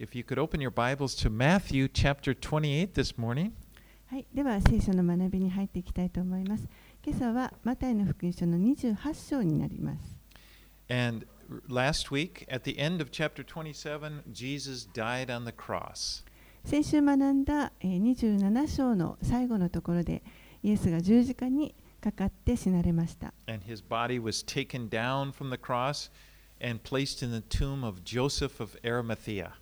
[0.00, 3.51] if you could open your Bibles to Matthew chapter 28 this morning.
[4.07, 6.67] はい、では聖書の学びに入っていきたいと思います。
[7.05, 10.17] 今朝はマタイの福音書の28章になります。
[10.89, 11.25] And
[11.69, 16.25] last week, at the end of chapter 27, Jesus died on the cross.
[16.65, 20.23] 先週学んだえー27章の最後のところで
[20.63, 23.33] イエスが十字架にかかって死なれました。
[23.47, 26.11] And his body was taken down from the cross
[26.61, 29.53] and placed in the tomb of Joseph of Arimathea.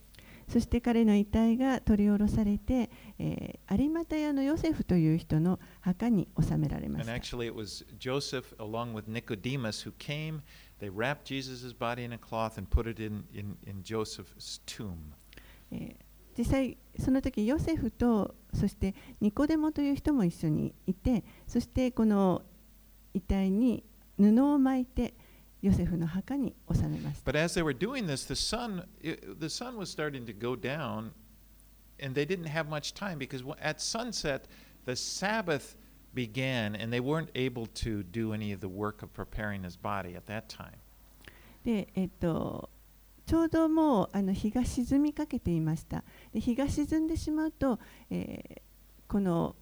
[0.49, 7.13] そして彼の遺体が取り下ろされて、えー、有馬タヤのヨセフという人の墓に収められま And した。
[7.13, 10.41] actually, it was Joseph, along with Nicodemus, who came.
[10.79, 15.13] They wrapped Jesus' body in a cloth and put it in, in, in Joseph's tomb.
[15.71, 22.43] えー実際その時ヨセフとそしてニコデモという人も一緒にいてそしてこの
[23.13, 23.83] 遺体に
[24.17, 25.15] 布を巻いて
[25.61, 27.31] ヨセフの墓に収めました。
[27.31, 31.11] But as they were doing this, the sun, the sun was starting to go down,
[32.01, 34.47] and they didn't have much time because at sunset,
[34.85, 35.75] the Sabbath
[36.13, 40.15] began, and they weren't able to do any of the work of preparing his body
[40.15, 40.77] at that time.
[41.63, 42.69] で、えっと、
[43.25, 46.03] ちょうどもうあの日が沈みかけていました。
[46.33, 47.79] で日が沈んでしまうと、
[48.09, 48.61] えー
[49.09, 49.55] この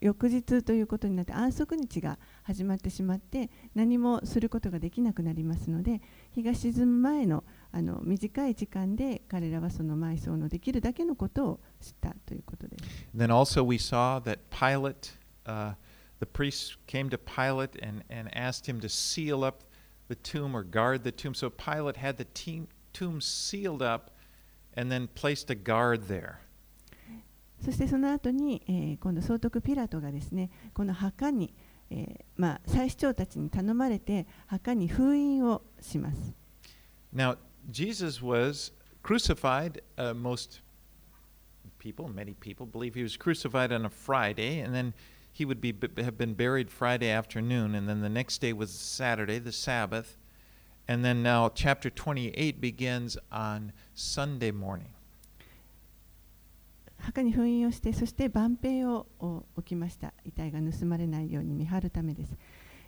[0.00, 12.84] 翌日ということになって安息日が始まってしまって何もすることができなくなりますので日が沈む前のあの短い時間で彼らはその埋葬のできるだけのことをしたということです。
[13.14, 15.12] Then also we saw that Pilate,
[15.44, 15.74] uh,
[16.20, 19.64] the priest came to Pilate and, and asked him to seal up
[20.08, 21.34] the tomb or guard the tomb.
[21.34, 24.10] So Pilate had the team, tomb sealed up
[24.74, 26.40] and then placed a guard there.
[27.66, 31.52] そしてその後に、えー今度総督ピラトがですねこの墓に、
[31.90, 36.32] えーまあ、祭司長たちに頼まれて墓に封印をします。
[37.12, 37.36] Now,
[37.68, 38.72] Jesus was
[39.02, 39.82] crucified.
[39.96, 40.60] Uh, most
[41.80, 44.94] people, many people, believe he was crucified on a Friday, and then
[45.32, 49.40] he would be have been buried Friday afternoon, and then the next day was Saturday,
[49.40, 50.16] the Sabbath,
[50.86, 54.95] and then now chapter 28 begins on Sunday morning.
[57.06, 60.12] 墓に封印をしてそして万兵を置きました。
[60.24, 62.36] 遺体が盗まれないように見張るためです、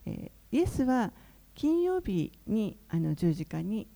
[0.06, 1.12] えーイエスは
[1.54, 3.86] 金曜日にあの十字架に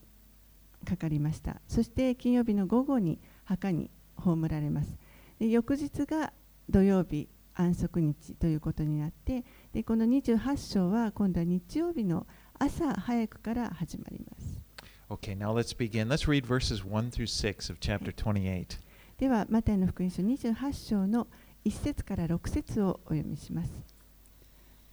[0.85, 1.63] かかりました。
[1.67, 4.99] そして金曜日の午後に墓に葬られます。
[5.39, 6.33] で翌日が
[6.69, 12.27] 土曜日安息日ということになってでこの28章は今度は日曜日の
[12.59, 14.61] 朝早くから始まります。
[15.09, 16.09] Okay, now let's begin.
[16.09, 18.79] Let's read verses 1 through 6 of chapter 28.
[19.23, 21.29] では、マタイの福音書28章の
[21.65, 23.71] 1節から6節をお読みします。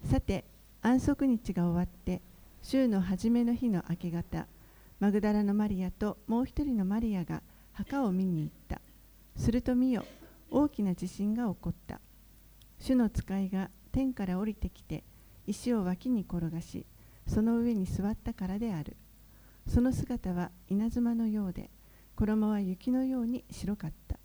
[0.03, 0.45] さて、
[0.83, 2.21] 安息日が終わって、
[2.61, 4.45] 週の初めの日の明け方、
[4.99, 7.41] マグダラのマリアともう一人のマリアが
[7.73, 8.81] 墓を見に行った。
[9.35, 10.05] すると見よ、
[10.51, 11.99] 大きな地震が起こった。
[12.77, 15.03] 主の使いが天から降りてきて、
[15.47, 16.85] 石を脇に転がし、
[17.25, 18.95] その上に座ったからである。
[19.65, 21.71] その姿は稲妻のようで、
[22.19, 24.18] 衣は雪のように白かった。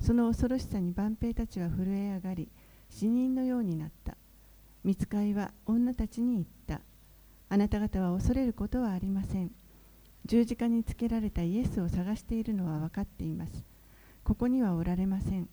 [0.00, 2.48] その恐ろしさに万兵たちは震え上がり、
[2.90, 4.16] 死人のようになった。
[4.84, 6.80] 見つかいは女たちに言った。
[7.48, 9.50] あなた方は恐れることはありません。
[10.24, 13.64] 十字架につけられたイエスを探しているのは分かっています。
[14.24, 15.48] ここにはおられません。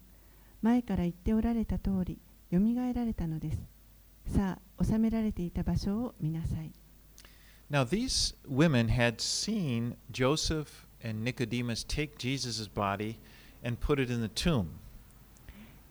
[0.61, 2.19] 前から言っておられた通り、
[2.51, 3.57] よみがえられたのです。
[4.27, 6.71] さあ、収められていた場所を見なさい。
[7.69, 13.17] Now, these women had seen Joseph and Nicodemus take Jesus' body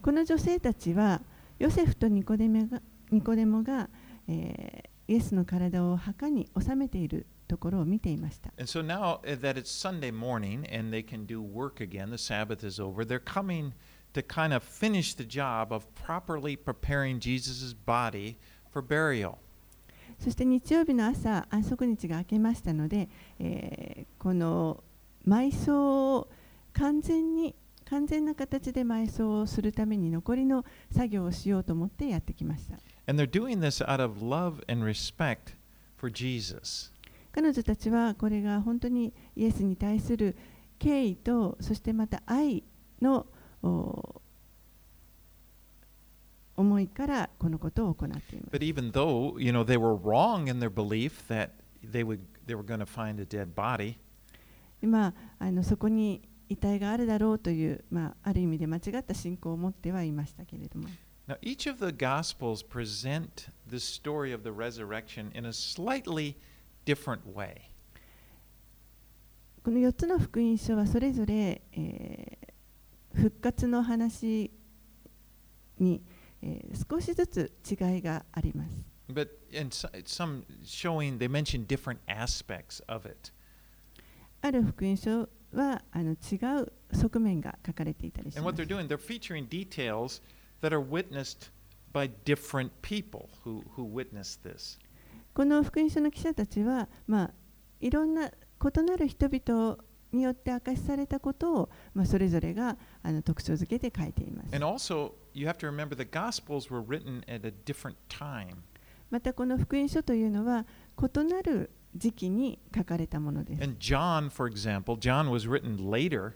[0.00, 1.20] この女性たちは
[1.58, 2.80] ヨセフとニコデモが,
[3.10, 3.88] ニコデモが、
[4.28, 8.52] えー、イエスの体を墓に収めているところを見ていました。
[8.58, 8.80] So、
[10.12, 11.28] morning, again,
[12.78, 13.00] over,
[14.22, 14.62] kind of
[20.20, 23.08] そして日曜日の朝、安息日が明けましたので、
[23.40, 24.84] えー、この
[25.26, 26.28] 埋葬を
[26.72, 27.54] 完全に
[27.90, 32.78] 完全な形で埋葬をするために残りの作業をしようと思ってやってきました。
[33.06, 35.54] And they're doing this out of love and respect
[35.96, 36.92] for Jesus.
[37.32, 40.36] 彼女たちはこれが本当にイエスに対する
[40.78, 42.62] 敬意とそしてまた愛
[43.02, 43.26] の
[43.62, 44.20] お
[46.56, 48.56] 思いからこのことを行っています。
[48.56, 51.50] But even though, you know, they were wrong in their belief that
[51.82, 53.96] they would they were going to find a dead body,
[54.80, 56.22] でまあ、あのそこに
[56.54, 60.88] 遺体があるだろうという、まあ、ある意味で間違った信仰を持ってはいましたけれども
[61.26, 66.36] Now, each of the Gospels present the story of the resurrection in a slightly
[66.84, 67.62] different way.
[69.62, 72.38] この4つの福音書はそれぞれ、え
[73.14, 74.50] 復活の話
[75.78, 76.02] に、
[76.42, 78.84] えー少しずつ違いがあります。
[79.08, 79.30] But
[79.70, 83.32] so- some showing they mention different aspects of it.
[84.42, 88.30] ある福音書はあの違う側面が書かれていたり。
[95.32, 97.30] この福音書の記者たちは、まあ、
[97.80, 99.78] いろんな異なる人々
[100.12, 104.54] によって明かしされたことを、まあ、それぞれがあの特徴づけて書いています。
[109.10, 110.66] また、この福音書というのは
[110.98, 113.62] 異なる時期に書かれたものです。
[113.62, 116.34] And John, for example, John was written later,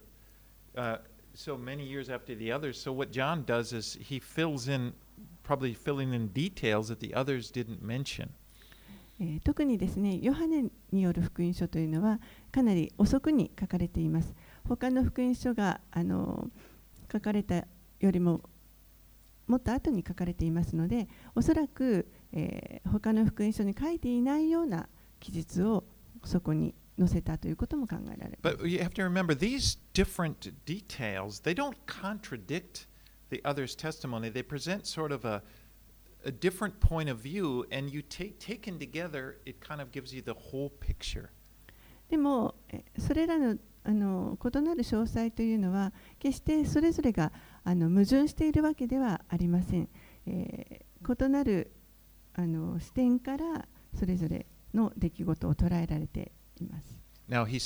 [0.77, 0.99] uh,
[1.35, 2.81] so many years after the others.
[2.81, 4.93] So what John does is he fills in,
[5.43, 8.29] probably filling in details that the others didn't mention.
[9.21, 12.21] えー特にですね、ヨハネによる福音書というのは
[12.53, 14.33] かなり遅くに書かれています。
[14.69, 16.51] 他の福音書があの
[17.13, 17.67] 書かれた
[17.99, 18.43] よりも
[19.49, 24.89] もっと後に書かれていますので、おそらく、えー他の福音書に書いていないような
[25.21, 25.85] 記述を
[26.25, 28.57] そこに載せたということも考えられます。
[28.57, 32.87] But you have to remember these different details, they don't contradict
[33.31, 34.31] the other's testimony.
[34.31, 35.43] They present sort of a,
[36.25, 40.23] a different point of view, and you take taken together, it kind of gives you
[40.23, 41.29] the whole picture.
[42.09, 47.33] でも、えそれらのあの異なる詳細というのは、決してそれぞれが
[47.65, 49.89] あの矛盾しているわけではありません。
[50.27, 51.71] えー異なる
[52.35, 56.99] あの視点からそれぞれの出来事を捉えられています。
[57.29, 57.59] Now, he,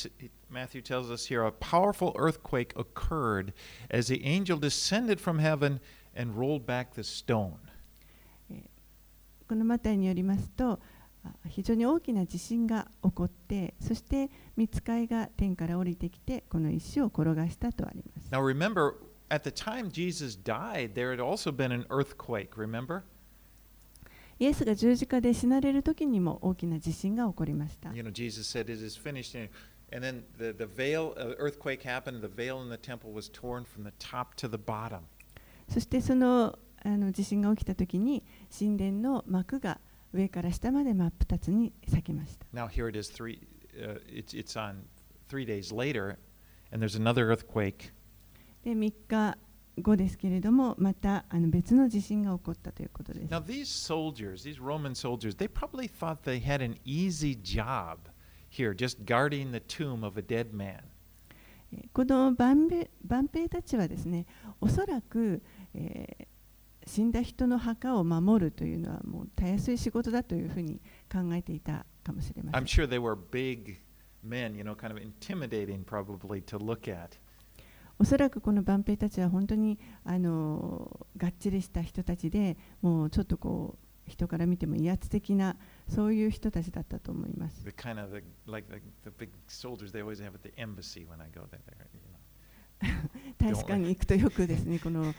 [0.50, 3.52] Matthew tells us here a powerful earthquake occurred
[3.90, 5.80] as the angel descended from heaven
[6.16, 7.54] and rolled back the stone.
[9.48, 10.80] このマタイによりますと、
[11.24, 18.28] あ非常に大きな地震が起こって、そして見つかいが天から降りてきて、この石を転がしたとあります。
[18.32, 18.94] Now, remember,
[19.28, 23.02] at the time Jesus died, there had also been an earthquake, remember?
[24.42, 27.92] イエスが十字架で死なれる時にも大きな地震が起こりました。
[27.94, 29.38] You know, Jesus said, It is finished.
[29.92, 33.64] And then the, the veil, uh, earthquake happened, the veil in the temple was torn
[33.64, 35.02] from the top to the bottom.
[35.68, 38.24] そしてそのあの地震が起きた時に
[38.58, 39.78] 神殿の幕が
[40.12, 42.44] 上から下まで真っ二つに裂けました。
[42.52, 43.38] Now, here it is, three,
[43.80, 44.78] uh, it's, it's on
[45.28, 46.16] three days later,
[46.72, 47.92] and there's another earthquake.
[48.64, 49.38] で3日
[49.80, 53.30] 後ですけれどもまたあの別の地震が起こったということです。
[53.32, 57.98] Now, these soldiers, these Roman soldiers, they probably thought they had an easy job
[58.50, 60.80] here, just guarding the tomb of a dead man.
[61.72, 64.26] えーこの万兵万兵たちはですね
[64.60, 65.42] おそらく、
[65.74, 66.26] えー
[66.84, 70.80] 死んだ人の墓を守るというのはもうたやすい仕事だというふうに
[71.10, 72.64] 考えていたかもしれませ I'm ん。
[72.66, 73.76] sure they were big
[74.24, 77.16] men, you know, kind of intimidating probably to look at.
[77.98, 85.56] おそらくこの万平たちは本当にあのがっちりした人たちでもうちょっとこう人から見ても威圧的な
[85.88, 87.64] そういう人たちだったと思います。
[93.38, 95.14] 大使館に行くとよくですね、この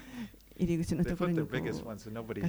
[0.57, 1.47] 入り口のところにがっ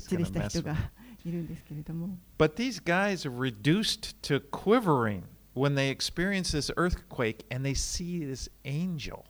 [0.00, 0.76] ちりした人が
[1.24, 2.18] いるんですけれども。
[2.36, 5.22] But these guys reduced to quivering
[5.54, 9.24] when they experience this earthquake and they see this angel.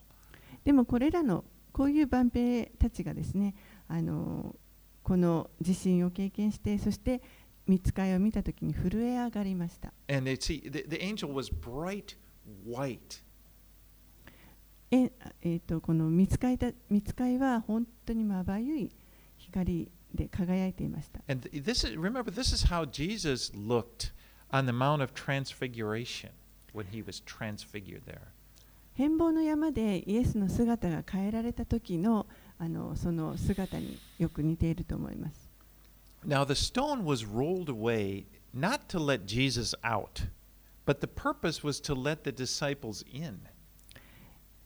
[0.65, 3.55] でもこれらのこういう万兵たちがですね
[3.89, 4.55] あの
[5.03, 7.21] この地震を経験してそして
[7.67, 9.93] 見つかいを見たときに震え上がりました。
[10.09, 12.17] And they see the, the angel was bright
[12.67, 13.23] white.
[14.91, 15.11] え
[15.43, 18.91] えー、とこの見つかいた見つかいは本当にまばゆい
[19.39, 21.21] 光で輝いていました。
[21.29, 24.13] And th- this is remember this is how Jesus looked
[24.51, 26.31] on the Mount of Transfiguration
[26.73, 28.34] when he was transfigured there.
[28.95, 32.27] 変貌の山でイエスの姿が変えられた時の
[32.59, 35.51] あのその姿によく似ていると思います。
[36.25, 38.25] Now the stone was rolled away
[38.55, 40.29] not to let Jesus out,
[40.87, 43.41] but the purpose was to let the disciples in.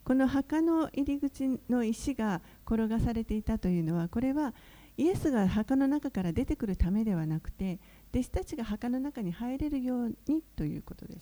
[0.04, 4.54] この墓の入り口の石が転がされていたというのはこれは
[4.99, 7.78] イエスが墓の中から出てくるためではなくて
[8.12, 11.21] 弟子たちが墓の中に入れるようにということです。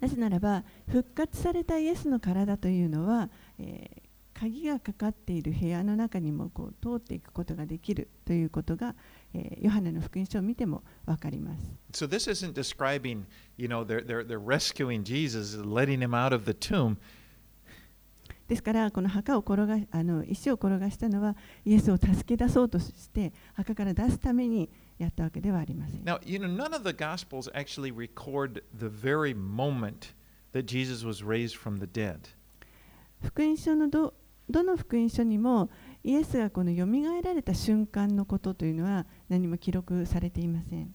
[0.00, 3.30] なぜならば、復活されたイエスの体というのは、
[4.34, 6.50] 鍵がかかっている部屋の中にも
[6.82, 8.96] 通っていくことができるということが。
[9.60, 11.64] ヨハネの福音書を見ても分かります。
[11.92, 13.24] So this isn't describing,
[13.56, 16.96] you know, they're, they're, they're rescuing Jesus, letting him out of the tomb.
[18.48, 26.02] ですからこの墓を転があの石を転がしたのはイエスを助け出そうとして墓から出すためにやったわけではありません。
[26.02, 30.12] Now, you know, none of the Gospels actually record the very moment
[30.52, 32.18] that Jesus was raised from the dead.
[33.22, 34.12] 福音書のど
[34.50, 35.70] どの福音書にも
[36.04, 40.94] イエスがこのよみがえられた瞬間のことというのは何も記録されていません。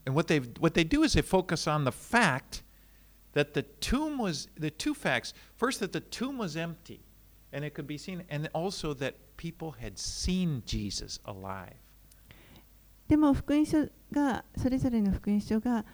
[13.08, 15.86] でも福音書がそれぞれの福音書が、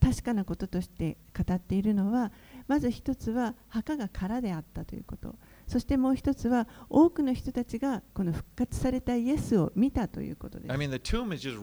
[0.00, 2.30] 確かなこととして語っているのは
[2.68, 5.34] まず一つは墓が空であったということ。
[5.66, 10.78] そしてもう一つは多くの人たちがこの復活されたイエスを見たということです I。
[10.78, 11.58] mean, the tomb is just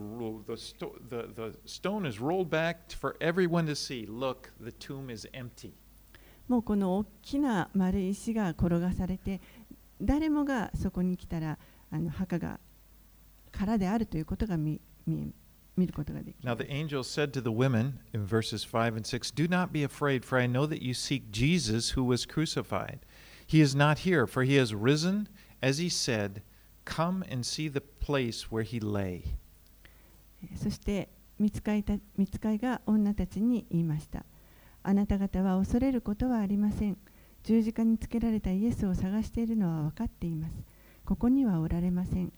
[0.79, 4.05] the, the the stone is rolled back for everyone to see.
[4.07, 5.73] Look, the tomb is empty.
[6.47, 9.39] もうこの大きな丸い石が転がされて
[10.01, 11.57] 誰もがそこに来たら
[11.91, 12.59] あの墓が
[13.51, 15.33] 空であるということが見見
[15.77, 19.71] 見ることができ Now る the angel said to the women in verses 5 and 6 Do not
[19.71, 22.99] be afraid, for I know that you seek Jesus who was crucified.
[23.51, 25.27] He is not here, for he has risen,
[25.61, 26.41] as he said.
[26.85, 29.25] Come and see the place where he lay.
[30.55, 34.25] そして見つかいた見つかいが女たちに言いました。
[34.83, 36.97] あなた方は恐れることはありません。
[37.43, 40.55] 十字架につけられたイエスを探しているのは分かっています。
[41.03, 42.31] ここにはおられません。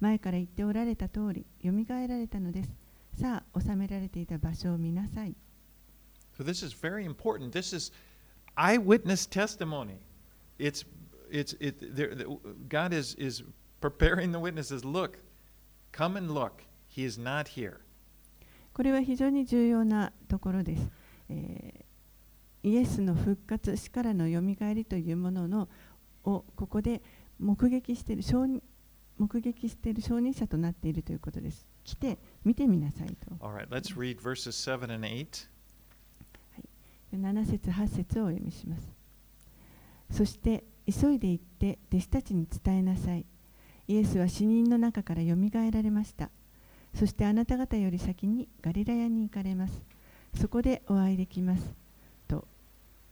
[0.00, 2.76] 前から言っておられた通り、よみがえられたのです。
[3.18, 5.34] さあ、収められていた場所を見なさい。
[6.36, 7.52] So this is very important.
[7.52, 7.90] This is
[8.54, 9.96] eyewitness testimony.
[10.58, 10.86] It's
[11.30, 12.26] it's it there, the-
[12.68, 13.44] God is is
[13.80, 14.84] preparing the witnesses.
[14.84, 15.18] Look,
[15.92, 16.64] come and look.
[16.88, 17.78] He is not here.
[18.72, 20.88] これは非常に重要なところです。
[21.28, 21.88] えー
[22.64, 25.68] イエスの復活、死からのよみがえりというものの
[26.24, 27.00] をここで
[27.38, 28.60] 目撃している証人
[29.16, 31.64] 目撃している証人者となっているということです。
[31.84, 33.30] 来て見てみなさいと。
[33.40, 35.48] All right, let's read verses 7 and 8.
[37.14, 38.97] 7節8節をお読みします。
[40.10, 43.24] そして急いで行って弟子たちに伝えなさい。
[43.88, 46.30] イエスは死人の中からよみがえられました。
[46.94, 49.80] そしてあなた方より先にガリラヤに行かれます。
[50.38, 51.62] そこでお会いできます。
[52.26, 52.46] と、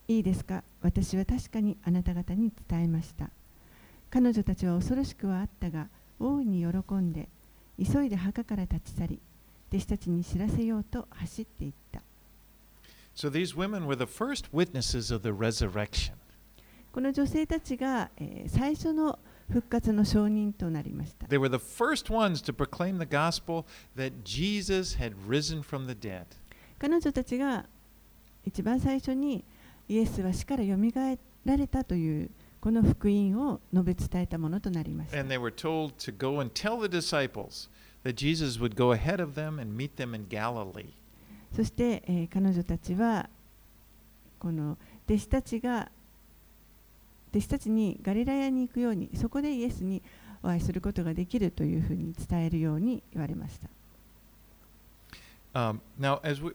[0.09, 0.65] いいですか？
[0.83, 3.31] 私は確かにあなた方に伝えました。
[4.11, 5.89] 彼女たちは恐ろしくはあったが、
[6.19, 7.29] 大いに喜んで、
[7.83, 9.21] 急いで墓から立ち去り、
[9.71, 12.01] 弟子たちに知らせようと走っていった。
[13.15, 16.13] So these women were the first witnesses of the resurrection.
[16.97, 19.19] この女性たちが、えー最初の
[19.51, 21.27] 復活の証人となりました。
[21.27, 26.25] They were the first ones to proclaim the gospel that Jesus had risen from the dead.
[26.79, 27.67] 彼女たちが
[28.47, 29.45] 一番最初に
[29.91, 32.31] イエスは死からよみがえられたという
[32.63, 35.21] この福音を述べ伝えたものとなりました。
[35.21, 37.69] And they were told to go and tell the disciples
[38.05, 40.95] that Jesus would go ahead of them and meet them in Galilee.
[41.55, 43.29] そして、えー彼女たちは
[44.39, 45.91] この弟子たちが
[47.37, 50.03] 弟子たちにガリラヤに行くようにそこでイエスに
[50.43, 53.69] お会いすることができるというふうに伝えるように言われました。
[55.55, 56.53] Um, now, as we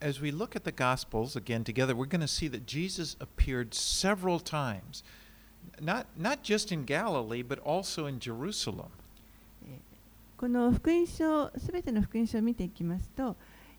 [0.00, 3.74] as we look at the Gospels again together, we're going to see that Jesus appeared
[3.74, 5.02] several times,
[5.80, 8.90] not not just in Galilee, but also in Jerusalem.
[10.36, 13.34] この福音書すべての福音書を見ていきますと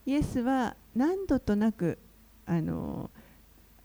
[0.06, 1.98] イエスは何度となく
[2.46, 3.10] あの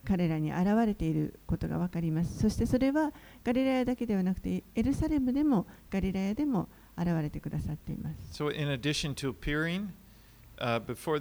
[0.04, 9.88] 彼らに現れていることが分かりますそしてそれはガリラヤだけではなくてエルサレムでもガリラヤでも現れてくださっています So, in addition to appearing
[10.58, 11.20] uh, before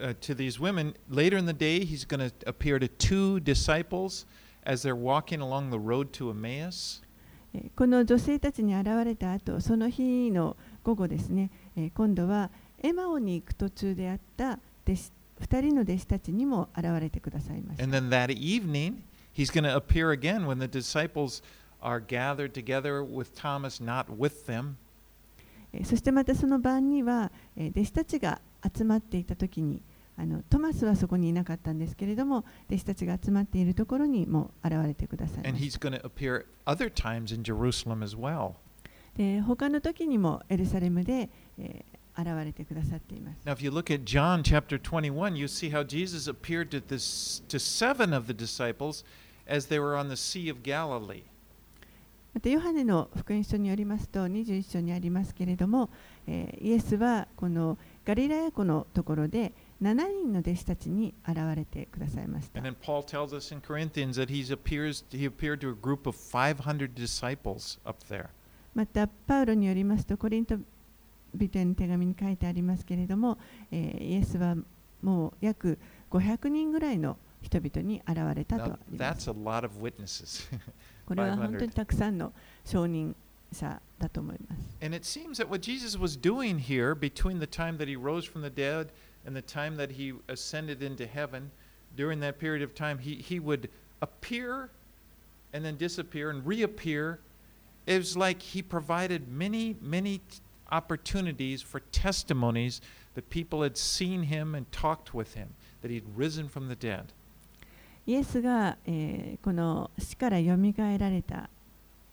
[0.00, 4.26] uh, to these women, later in the day, he's going to appear to two disciples
[4.64, 7.02] as they're walking along the road to Emmaus.
[7.54, 12.50] えーこの女性たちに現れた後その日の午後ですね、えー今度は
[12.82, 17.84] エマオに行く途中であった弟子2人の弟子たちにも現れてくださいました。
[25.84, 28.40] そしてまたその晩には弟子たちが
[28.74, 29.82] 集まっていた時に
[30.16, 35.42] あのトマスはそこにいなかったんですけれども弟子たちが集まっているところにも現れてくださいま。
[39.46, 41.28] 他の時にもエルサレムで、
[41.58, 41.84] え、
[42.18, 47.42] 現れてくださっています Now, if you look at John chapter 21, you see how Jesus appeared to, this,
[47.48, 49.04] to seven of the disciples
[49.46, 51.22] as they were on the Sea of Galilee.
[52.34, 55.88] またヨハネの福音書によりますと21章にありますけれども、
[56.26, 62.68] えーイエスはこのガリラヤ湖のところで、7人の弟子たちに現れてくださいました And。
[62.68, 66.94] then Paul tells us in Corinthians that he's appears, he appeared to a group of 500
[66.94, 68.28] disciples up there.
[68.74, 70.58] またパウロによりますとコリント
[71.38, 73.38] 人への手紙に書いてありますけれども、
[73.70, 74.56] えーイエスは
[75.02, 75.78] もう約
[76.10, 78.78] 500人ぐらいの人々に現れたと.
[81.06, 82.32] これは本当に500たくさんの
[82.64, 83.14] 証人
[83.52, 84.76] 者だと思います。
[84.82, 88.42] and it seems that what Jesus was doing here between the time that he rose from
[88.42, 88.88] the dead
[89.24, 91.50] and the time that he ascended into heaven,
[91.96, 93.68] during that period of time, he, he would
[94.02, 94.70] appear
[95.52, 97.18] and then disappear and reappear.
[97.86, 100.20] It was like he provided many, many
[100.70, 102.80] opportunities for testimonies
[103.14, 105.48] that people had seen him and talked with him,
[105.82, 107.06] that he'd risen from the dead.
[108.06, 111.50] イエスが、えーこの死からよみがえられた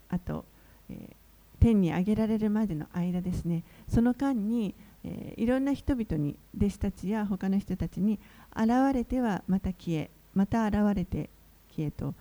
[0.09, 0.45] 後、
[0.89, 1.15] えー
[1.57, 8.19] 天に上げられるまでの間ですねその間に、えーいろんな人々に弟子たちや他の人たちに
[8.55, 11.29] 現れてはまた消えまた現れて
[11.75, 12.13] 消えと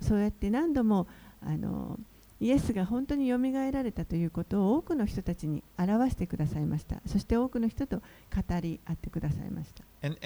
[0.00, 1.06] そうやって何度も
[1.42, 1.98] あの
[2.44, 6.96] イエスが本当によみがえられたということを多くの人たちに表してくださいました。
[7.06, 9.82] そして多くの人と語り合ってくださいました。
[10.06, 10.18] And,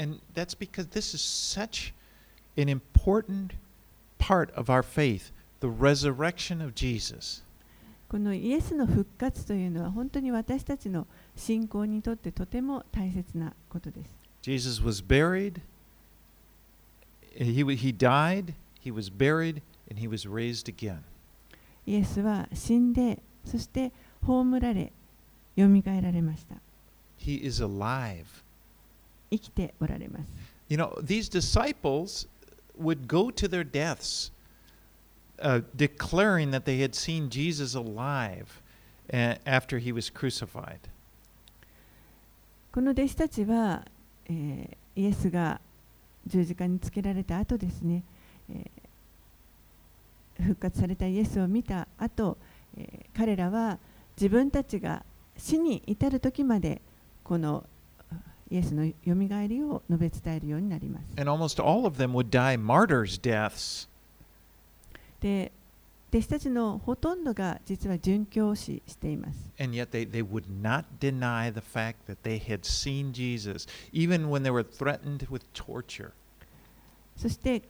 [8.09, 11.07] このイエスの復活というのは本当に私たちの
[11.37, 14.11] 信仰にとってとても大切なことです。
[21.88, 24.92] イエスは死んで、そして葬られ、
[25.57, 26.57] よみがえられました。
[27.18, 28.26] He is alive.
[29.30, 30.30] 生きておられます。
[30.68, 32.28] You know, these disciples
[32.78, 34.30] would go to their deaths
[35.38, 38.61] uh, declaring that they had seen Jesus alive
[39.11, 40.80] uh, after he was crucified.
[42.71, 43.87] この弟子たちは、
[44.26, 45.61] えーイエスが
[46.26, 48.02] 十字架につけられた後ですね、
[48.50, 48.88] えー
[50.40, 52.38] 復活されたイエスを見た後、
[52.76, 53.78] え、彼らは
[54.16, 55.04] 自分たちが
[55.37, 56.80] 死に至る時まで
[57.23, 57.64] この
[58.51, 61.07] イエスのよみがえりを述べ伝えるようになります。
[65.20, 65.53] で、
[66.11, 69.53] 弟子たちのほとんどが実は殉教死しています。
[77.16, 77.62] そして、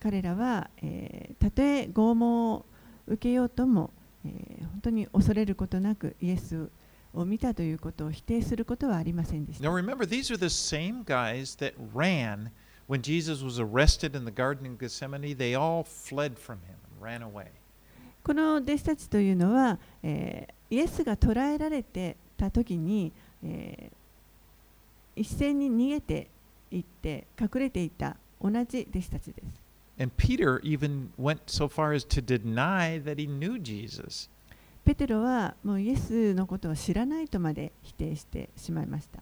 [0.00, 2.64] 彼らは、えーたとえ拷問を
[3.06, 3.90] 受けようとも、
[4.24, 6.68] えー本当に恐れることなくイエス
[7.14, 9.68] を見たということを否定することはありませんでし Now た。
[9.70, 12.50] remember, these are the same guys that ran
[12.88, 15.34] when Jesus was arrested in the Garden of Gethsemane.
[15.36, 17.48] They all fled from him and ran away.
[18.22, 23.96] この弟子たちというのは、えーイエスが捕らえられてた時に、えー
[25.18, 26.28] 一斉に逃げて
[26.70, 29.65] いって隠れていた同じ弟子たちです。
[29.98, 34.28] And Peter even went so far as to deny that he knew Jesus.
[34.84, 39.20] ペテロはもうイエスのことを知らないとまで否定してしまいました。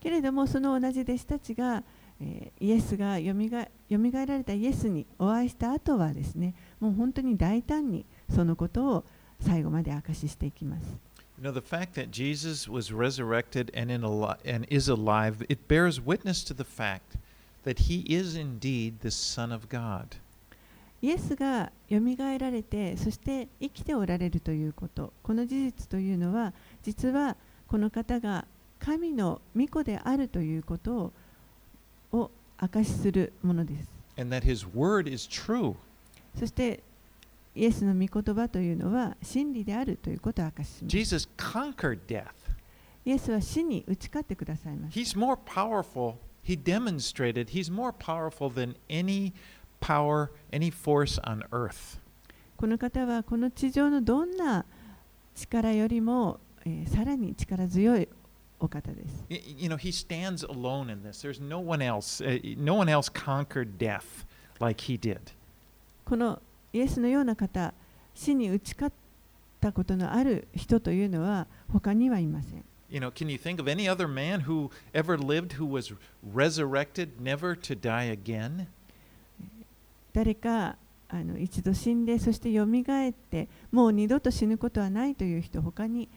[0.00, 1.82] けれども、その同じ弟子たちが、
[2.20, 9.04] え、イエスがよみがえられたイエスにお会いした後はですね、もう本当に大胆にそのことを
[9.40, 11.07] 最後まで明ししていきます。
[11.38, 16.00] You know, the fact that Jesus was resurrected and, in ali- and is alive, it bears
[16.00, 17.16] witness to the fact
[17.62, 20.16] that he is indeed the Son of God.
[21.00, 27.36] イエスがよみがえられてそして生きておられるということこの事実というのは実は
[27.68, 28.44] この方が
[28.80, 31.12] 神の御子であるということを
[32.10, 33.88] を証しするものです。
[34.16, 35.76] and that his word is true.
[36.36, 36.82] そして
[37.58, 40.96] イエスの御言葉というのは真理であるということを証しします。
[40.96, 42.26] Jesus conquered death.
[43.04, 45.00] イエスは死に打ち勝ってくださいました。
[45.00, 46.14] He's more powerful.
[46.44, 49.32] He demonstrated he's more powerful than any
[49.80, 51.98] power, any force on earth.
[52.56, 54.64] この方はこの地上のどんな
[55.34, 58.08] 力よりも、えーさらに力強い
[58.60, 59.24] お方です。
[59.28, 61.26] You know, he stands alone in this.
[61.26, 62.24] There's no one else.
[62.24, 64.24] Uh, no one else conquered death
[64.60, 65.18] like he did.
[66.04, 66.40] この
[66.72, 67.72] イエスのような方、
[68.14, 68.94] 死に打ち勝っ
[69.60, 72.64] たことのある人というのは他にはいません。
[72.90, 75.94] You know, can you think of any other man who ever lived who was
[76.34, 78.66] resurrected never to die again?
[80.12, 80.76] 誰か
[81.10, 86.08] あの一度死んでそしてよみがえってもう二度と死ぬことはないという人他に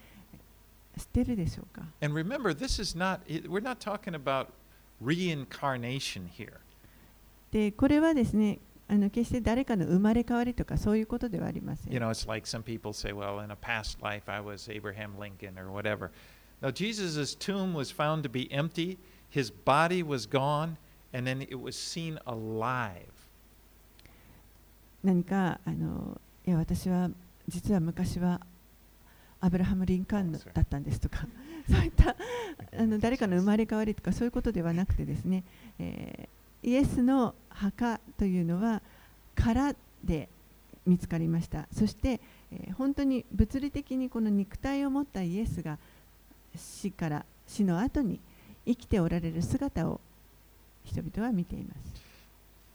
[0.97, 4.47] 知ってるでしょうか And remember, this is not, we're not talking about
[5.01, 6.53] reincarnation here.
[7.51, 8.59] でこれはですね
[8.91, 11.93] あの決して誰かの生まれ変わりとかそういうことではありません。
[11.93, 15.57] You know, it's like some people say, well, in a past life I was Abraham Lincoln
[15.57, 16.11] or whatever.
[16.61, 18.97] Now, Jesus' tomb was found to be empty,
[19.29, 20.75] his body was gone,
[21.13, 23.07] and then it was seen alive.
[25.05, 27.09] 何かあのいや私は
[27.47, 28.41] 実は昔は
[29.39, 31.25] アブラハム・リンカーンだったんですとか
[31.67, 32.15] そういった
[32.77, 35.45] あの誰かの生まれ変わりとかそういうことではなくてですね、
[35.79, 38.81] えーイエスの墓というのは
[39.35, 40.29] 殻で
[40.85, 42.19] 見つかりましたそして、
[42.51, 45.77] えー本当に物理的にこの肉体を持ったイエスが
[46.55, 48.19] 死から死の後に
[48.65, 50.01] 生きておられる姿を
[50.83, 52.01] 人々は見ています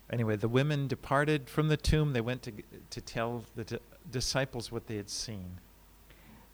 [0.09, 2.13] Anyway, the women departed from the tomb.
[2.13, 2.53] They went to,
[2.91, 3.81] to tell the di-
[4.13, 5.41] disciples what they had seen.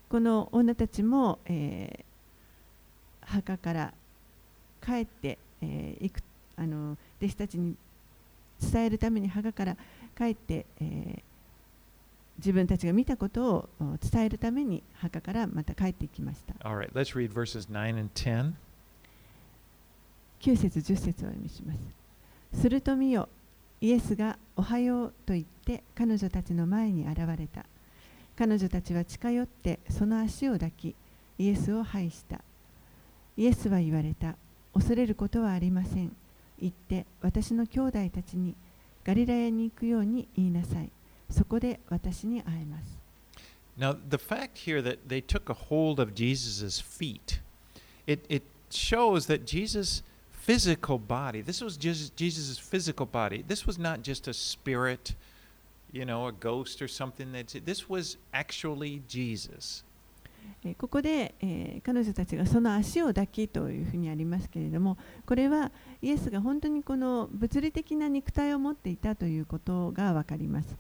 [0.09, 2.05] この女たちも、えー
[3.25, 3.95] 墓から
[4.85, 6.23] 帰って、えー行く
[6.57, 7.77] あの弟子たちに
[8.61, 9.77] 伝えるために墓から
[10.17, 11.23] 帰って、えー
[12.39, 16.55] 自分たちが見たことをお伝えるために墓からまた帰ってきました。
[16.69, 18.55] All right, let's read verses 9 and 10.
[20.41, 22.61] 9節10節をお読みします。
[22.61, 23.29] すると見よ、
[23.81, 27.65] イエスがおはようと言って彼女たちの前に現れた。
[28.37, 30.97] 彼女たちは近寄ってその足を抱き、
[31.39, 32.41] イエスを拝した。
[33.37, 34.37] イエスは言われた。
[34.75, 36.17] 恐れることはありません。
[36.62, 38.56] 行って私の兄弟たちに
[39.04, 40.92] ガリラヤに行くように言いなさい。
[41.30, 42.98] そこで私に会えます。
[43.78, 47.42] Now, the fact here that they took a hold of Jesus' feet,
[48.08, 53.44] it, it shows that Jesus' physical body, this was just Jesus' physical body.
[53.48, 55.14] This was not just a spirit,
[55.92, 57.32] you know, a ghost or something.
[57.34, 59.84] That's, this was actually Jesus.
[60.65, 70.77] えーここで、えー彼女たちがその足を抱きというふうにありますけれどもこれはイエスが本当にこの物理的な肉体を持っていたということが分かります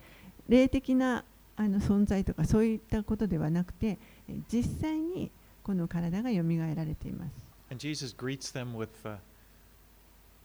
[0.49, 1.25] 霊的な
[1.57, 3.99] あの存在とかそういったことではなくて
[4.29, 5.31] えー実際に
[5.63, 7.33] この体がよみがえられています
[7.71, 9.17] And Jesus greets them with uh,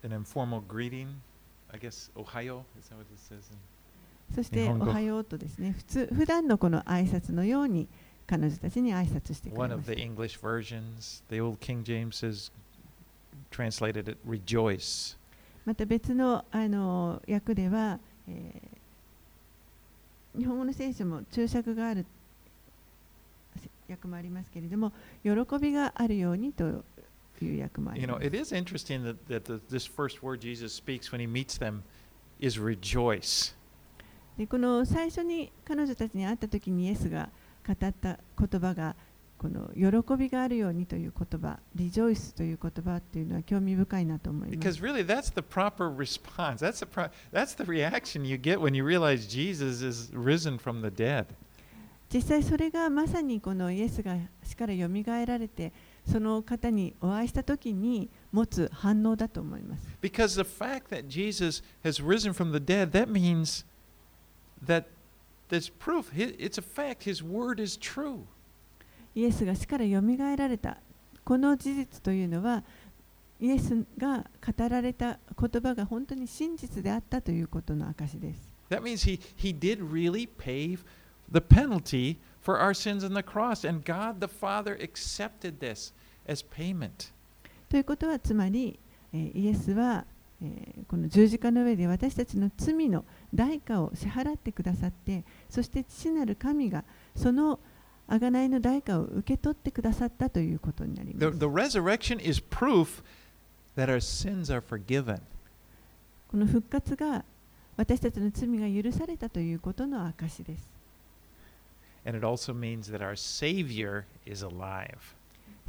[0.03, 1.07] an informal greeting.
[1.73, 3.51] I guess, Ohio, is that what it says?
[3.51, 3.57] in-
[4.35, 7.87] そして「日本語おはよう」とですね普通普段のこの挨拶のように
[8.27, 12.51] 彼女たちに挨拶してく One れま of し the た English versions, the old King James says,
[13.51, 15.17] translated it, rejoice.
[15.65, 18.77] また別のあの訳では、えー
[20.37, 22.05] 日本語の聖書も注釈がある
[23.89, 24.91] 訳もありますけれども、
[25.23, 26.83] 喜びがあるようにと
[27.41, 28.27] いう訳もあ You り know, ます。
[28.27, 31.81] it is interesting that, that the, this first word Jesus speaks when he meets them
[32.39, 33.55] is rejoice.
[34.37, 37.29] でこの最初に彼女たちに会った時にイエスが
[37.67, 38.95] 語った言葉が
[39.37, 44.81] この喜びがあるようにという言葉、リジョイスという言葉っていうのは興味深いなと思います Because。
[44.81, 46.59] really, that's the proper response.
[46.59, 50.81] That's the, pro- that's the reaction you get when you realize Jesus is risen from
[50.81, 51.27] the dead.
[52.11, 55.73] 実際それがまさにこのイエスが死からよみがえられて
[56.09, 63.65] その方にお会いした時に持つ反応だと思います Because the fact that Jesus has risen from the dead, that means
[64.65, 64.85] that
[65.49, 66.11] there's proof.
[66.15, 67.03] It's a fact.
[67.03, 68.25] His word is true.
[69.15, 70.77] イエスが死からよみがえられた
[71.25, 72.63] この事実というのは
[73.39, 80.77] イエスが語られた言葉が本当に真実であったということの証です That means he, he did really pay
[81.31, 83.67] the penalty for our sins on the cross.
[83.67, 85.93] And God the Father accepted this
[86.27, 87.11] as payment.
[87.69, 88.79] ということはつまり、
[89.13, 90.05] えーイエスは、
[90.41, 97.59] えーこの十字架の上で私たちの罪の代価を支払ってくださってそして父なる神がその
[98.07, 103.03] 贖いの代価を受け取ってくださったということになりま The, す the resurrection is proof
[103.75, 105.19] that our sins are forgiven.
[106.29, 107.25] この復活が
[107.75, 110.69] 私たちの罪が許されたということの証です
[112.05, 114.97] And it also means that our Savior is alive.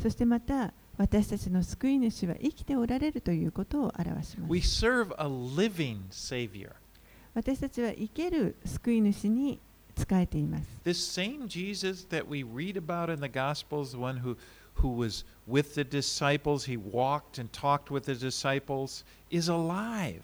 [0.01, 6.73] そしてまた私たちの救い主は生きておられるということを表しま We す serve a living Savior.
[7.35, 9.61] 私たちは生ける救い主に
[9.97, 14.37] 仕えています This same Jesus that we read about in the Gospels, the one who,
[14.83, 20.23] who was with the disciples, he walked and talked with the disciples, is alive.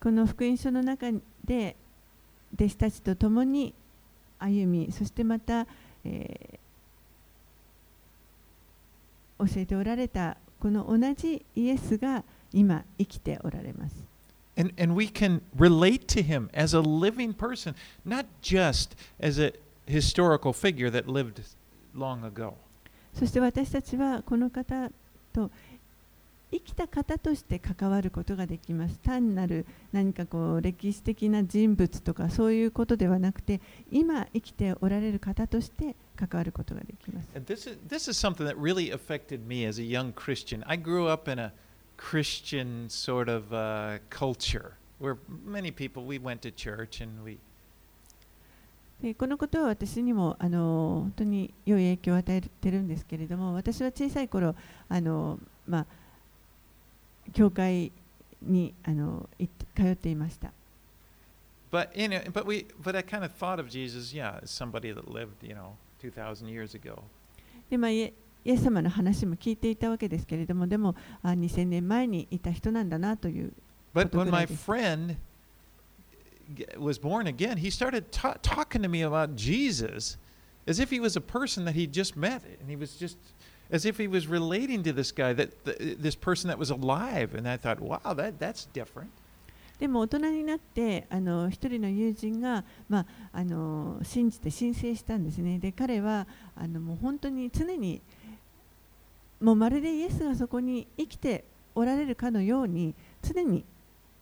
[0.00, 1.10] この福音書の中
[1.44, 1.74] で
[2.54, 3.74] 弟子たちと共に
[4.38, 5.66] 歩みそしてまた、
[6.04, 6.58] えー
[9.46, 13.94] 教えておられたこの同じイエスが今生きておられます
[14.58, 17.74] And, and we can relate to him as a living person,
[18.06, 19.52] not just as a
[19.86, 21.42] historical figure that lived
[21.94, 22.54] long ago.
[23.12, 24.90] そして私たちはこの方
[25.32, 25.50] と
[26.50, 28.98] 生きた方として関わることができます。
[29.00, 37.28] 単なる何かこう歴史的な人物とかそういうことではなくて今生きておられる方として関わることができます。
[37.34, 37.76] This、
[49.18, 54.54] このことは私にもあの本当に良い影響を与えてるんですけれども私は小さい頃
[54.88, 55.86] あのまあ
[57.33, 57.91] 教会
[58.41, 60.51] にあの行って通っていました。
[61.71, 64.91] but you know but we but I kind of thought of Jesus, yeah, as somebody
[64.91, 67.03] that lived, you know, 2000 years ago.
[67.69, 73.53] でまあ、イエイエス様の話も聞いていたわけですけれども、でもあ2000年前にいた人なんだなという。
[73.93, 74.55] But when my Photography.
[74.55, 75.15] friend
[76.55, 80.17] g- was born again, he started ta- talking to me about Jesus
[80.67, 83.17] as if he was a person that he'd just met, and he was just
[83.70, 87.34] as if he was relating to this guy, that th- this person that was alive.
[87.34, 89.10] And I thought, wow, that that's different.
[89.78, 95.58] でも大人になってあの一人の友人が、まあ、あの信じて申請したんですね。
[95.58, 98.00] で彼はあのもう本当に常に
[99.40, 103.66] もうまるでイエスがそこに生きておられるかのように常に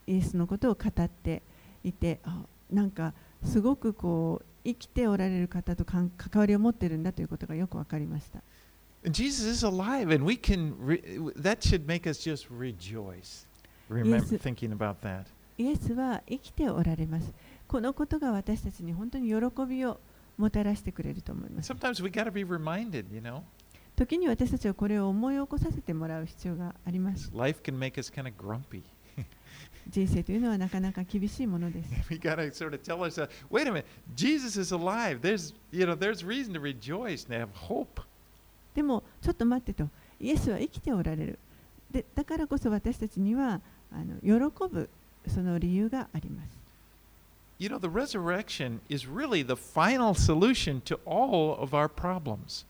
[0.09, 1.41] イエスのことを語って
[1.85, 8.41] いてあなんかすごくこう生きておられる方と関わりを持っているんだということがよく分かりました。
[9.06, 10.76] And Jesus is alive, and we can.
[10.80, 11.02] Re-
[11.38, 13.46] that should make us just rejoice.
[13.90, 14.42] Remember Yes.
[14.42, 15.26] thinking about that.
[15.58, 17.32] イエスは生きておられます。
[17.68, 20.00] このことが私たちに本当に喜びを
[20.38, 21.72] もたらしてくれると思います。
[21.72, 23.42] Sometimes we got to be reminded, you know.
[23.96, 27.30] 時に私たちはこれを思い起こさせてもらう必要があります。
[27.34, 28.84] Life can make us kind of grumpy.
[29.90, 31.90] 人生というのはなかなか厳しいものです。
[32.10, 35.20] we got to sort of tell ourselves, wait a minute, Jesus is alive.
[35.22, 38.02] There's, you know, there's reason to rejoice and have hope.
[38.75, 39.89] でもちょっと待ってと、
[40.21, 41.39] イエスは生きておられる。
[41.91, 43.61] でだからこそ私たちには
[43.93, 44.89] あの喜ぶ
[45.29, 46.49] その理由があります。
[47.59, 52.67] You know, the resurrection is really the final solution to all of our problems.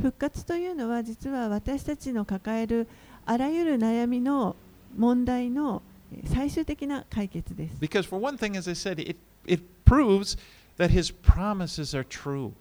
[0.00, 2.88] 復活というのは実は私たちの抱える
[3.26, 4.56] あらゆる悩みの
[4.96, 7.74] 問題のえー最終的な解決です。
[7.80, 10.38] Because, for one thing, as I said, it, it proves
[10.78, 12.52] that his promises are true.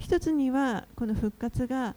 [0.00, 1.94] 一つにはこの復活が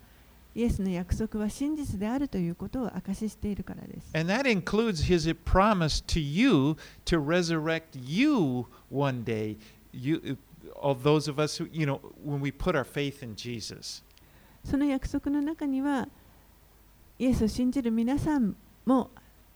[0.53, 4.15] イエスの約束は真実であるということを証ししているからです。
[4.15, 9.57] And that includes his promise to you to resurrect you one day.
[9.93, 10.37] You,
[10.79, 14.03] all those of us who, you know, when we put our faith in Jesus.
[14.63, 16.07] その約束の中には
[17.17, 19.09] イエスを信じる皆さんも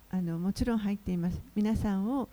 [0.09, 1.39] あのもちろん入っています。
[1.53, 2.29] 皆さんを、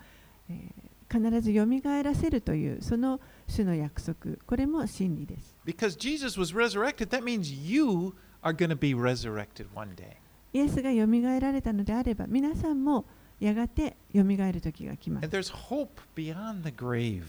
[0.49, 5.55] えー必ずよみがえらせるというその主の約束、これも真理です。
[5.65, 10.17] Because Jesus was resurrected, that means you are going to be resurrected one day.
[10.53, 13.05] イエスがよみがえられたのであれば皆さんも
[13.41, 15.37] やがてよみがえる時が来ます And。
[15.37, 17.25] there's hope beyond the grave.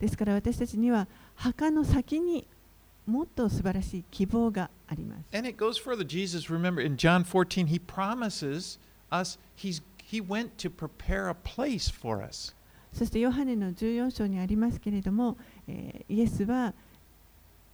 [0.00, 2.46] ですから私たちには墓の先に
[3.06, 5.36] もっと素晴らしい希望があります。
[5.36, 6.04] And it goes further.
[6.04, 8.78] Jesus, remember, in John 14, he promises
[9.10, 12.54] us, he's, he went to prepare a place for us.
[12.94, 15.36] そしてヨハネの14章にありますけれども、
[15.68, 16.72] えーイエスは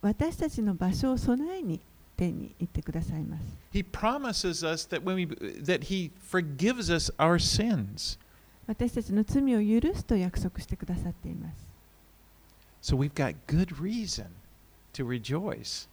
[0.03, 1.79] 私たちの場所を備えに
[2.17, 3.43] 天に行ってくださいます。
[3.73, 8.19] He promises us that when we that he forgives us our sins.
[8.67, 11.69] 私たちの罪を許すと約束してくださっています。
[12.83, 14.27] So we've got good reason
[14.95, 15.89] to rejoice.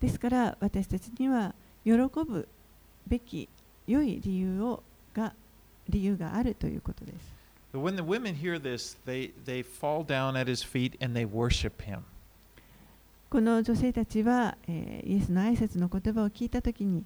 [0.00, 2.48] ですから私たちには喜ぶ
[3.06, 3.48] べき
[3.86, 4.82] 良い理由を
[5.14, 5.34] が
[5.88, 7.41] 理由があるということです。
[7.73, 11.81] But when the women hear this, they, they fall down at his feet and they worship
[11.81, 12.03] him.
[13.29, 17.03] この女性たちは、えーイエスの挨拶の言葉を聞いたときに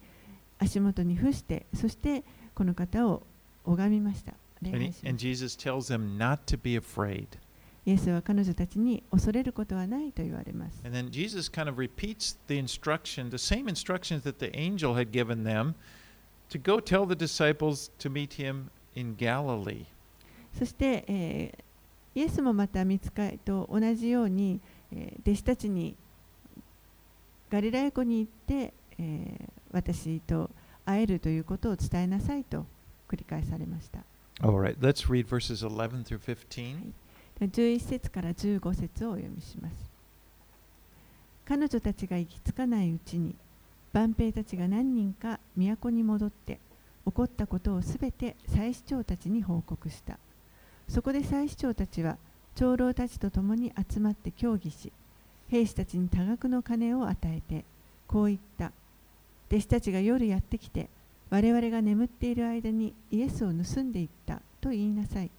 [0.60, 3.24] 足元に伏してそしてこの方を
[3.66, 4.34] 拝みました。
[4.62, 7.26] 礼 And, 拝 he- しま and した Jesus tells them not to be afraid.
[7.84, 10.80] イエスは彼女たちに恐れることはないと言われます。
[10.86, 15.10] And then Jesus kind of repeats the instruction, the same instructions that the angel had
[15.12, 15.74] given them
[16.52, 19.86] to go tell the disciples to meet him in Galilee.
[20.59, 21.67] そして、えー
[22.15, 24.59] イエスもまた見つかいと同じように、
[24.91, 25.95] えー弟子たちに
[27.51, 30.51] ガリラヤ湖に行って、えー私と
[30.87, 32.65] 会えるということを伝えなさいと
[33.09, 34.01] 繰り返されました。
[34.41, 36.93] All right, let's read verses 11 through 15.
[37.41, 39.77] 11節から15節をお読みします。
[41.45, 43.35] 彼女たちが行き着かないうちに、
[43.93, 46.59] 万兵たちが何人か都に戻って、
[47.05, 50.19] 起こったことをすべて祭司長たちに報告した。
[50.89, 52.19] そこで祭司長たちは、
[52.55, 54.93] 長老たちと共に集まって協議し、
[55.49, 57.65] 兵士たちに多額の金を与えて、
[58.07, 58.73] こう言った。
[59.49, 60.89] 弟子たちが夜やってきて、
[61.31, 65.31] 我々が眠っている間にイエスを盗んでいったと言いなさい。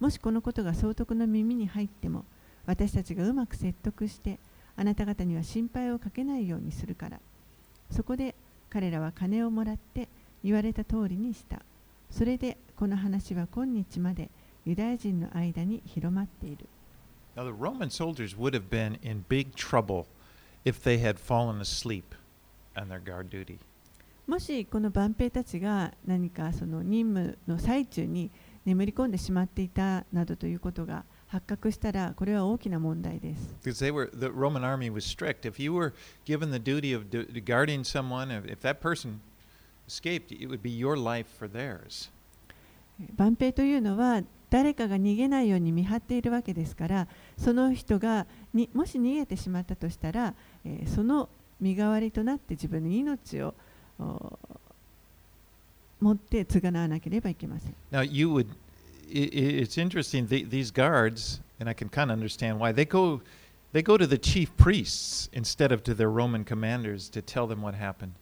[0.00, 2.24] もしこのことが総督の耳に入っても、
[2.66, 4.38] 私たちがうまく説得して、
[4.76, 7.20] あなた方には心配をかけないようにするから。
[7.90, 8.34] そこで
[8.70, 10.08] 彼らは金をもらって
[10.44, 11.62] 言われた通りにした。
[12.10, 14.30] それでこの話は今日まで
[14.68, 16.66] ユダヤ人の間に広まっている。
[17.34, 20.06] Now, the Roman soldiers would have been in big trouble
[20.64, 22.14] if they had fallen asleep
[22.76, 23.58] on their guard duty.
[24.26, 28.30] もしこの万兵たちが何かその任務の最中に
[28.66, 33.56] 眠り込んでしまっていたなどということが発覚したらこれは大きな問題です。
[33.64, 35.48] Because they were, the Roman army was strict.
[35.50, 35.94] If you were
[36.26, 37.06] given the duty of
[37.46, 39.20] guarding someone, if, that person
[39.86, 42.10] escaped, it would be your life for theirs.
[43.16, 50.34] 万兵というのは誰かが逃げないように見張っているわけですからその人がにもし逃げてしまったとしたら、
[50.64, 51.28] えー、その
[51.60, 53.54] 身代わりとなって自分の命を
[56.00, 57.74] 持って償わなければいけません。
[57.90, 58.46] Now, you would,
[59.10, 63.20] it's interesting, these guards, and I can kind of understand why, they go,
[63.72, 67.60] they go to the chief priests instead of to their Roman commanders to tell them
[67.60, 68.12] what happened.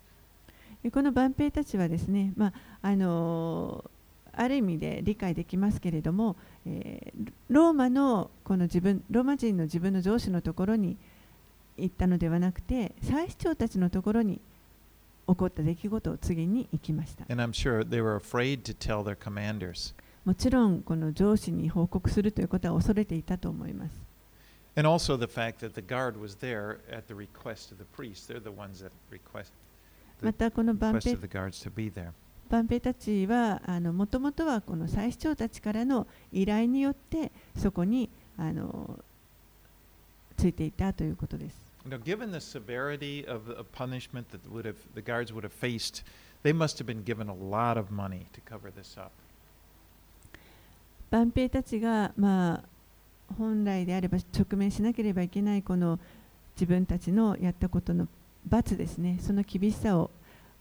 [0.93, 3.96] この万兵たちはですね、まああのー
[4.37, 10.97] ある意味で理解できますけれども、えー、ローマのこの自分ローマ人の自分の上司のところに
[11.77, 14.41] 行ったのではなくて祭司長たちのところに
[15.29, 17.25] 起こった出来事を次に行きました。
[17.25, 17.85] Sure
[20.25, 23.95] もちろんこの上司に報告するということは恐れていたと思います。
[24.77, 28.31] And also the fact that the guard was there at the request of the priest.
[28.31, 29.53] They're the ones that request
[30.21, 32.11] the, またこの万兵 of the guards to be there.
[32.51, 33.61] 万兵たちは
[33.93, 38.99] もともとはこの祭司長たちからの依頼によってそこにあの
[40.37, 41.67] ついていたということです。
[41.89, 46.03] Now, given the severity of the punishment that would have, the guards would have faced,
[46.43, 49.13] they must have been given a lot of money to cover this up.
[51.11, 56.01] 万兵たちが、まあ、本来であれば直面しなければいけないこの
[56.57, 58.09] 自分たちのやったことの
[58.49, 60.11] 罰ですね、その厳しさを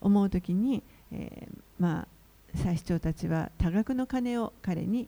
[0.01, 2.07] 思うときに、えー、まあ
[2.57, 5.07] 祭司長たちは多額の金を彼に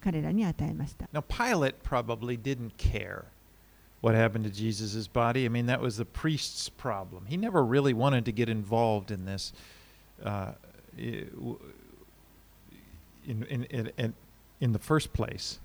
[0.00, 1.08] 彼らに与えました。
[1.12, 3.24] Now, Pilate probably didn't care
[4.02, 5.46] what happened to Jesus' body.
[5.46, 7.24] I mean, that was the priest's problem.
[7.26, 9.54] He never really wanted to get involved in this
[10.22, 10.52] uh,
[10.96, 11.56] in,
[13.26, 14.14] in, in,
[14.60, 15.60] in the first place.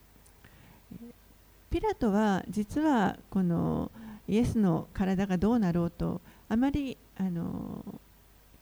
[1.69, 3.91] ピラトは実はこの
[4.27, 7.83] イエスの体がどうなろうとあまりあの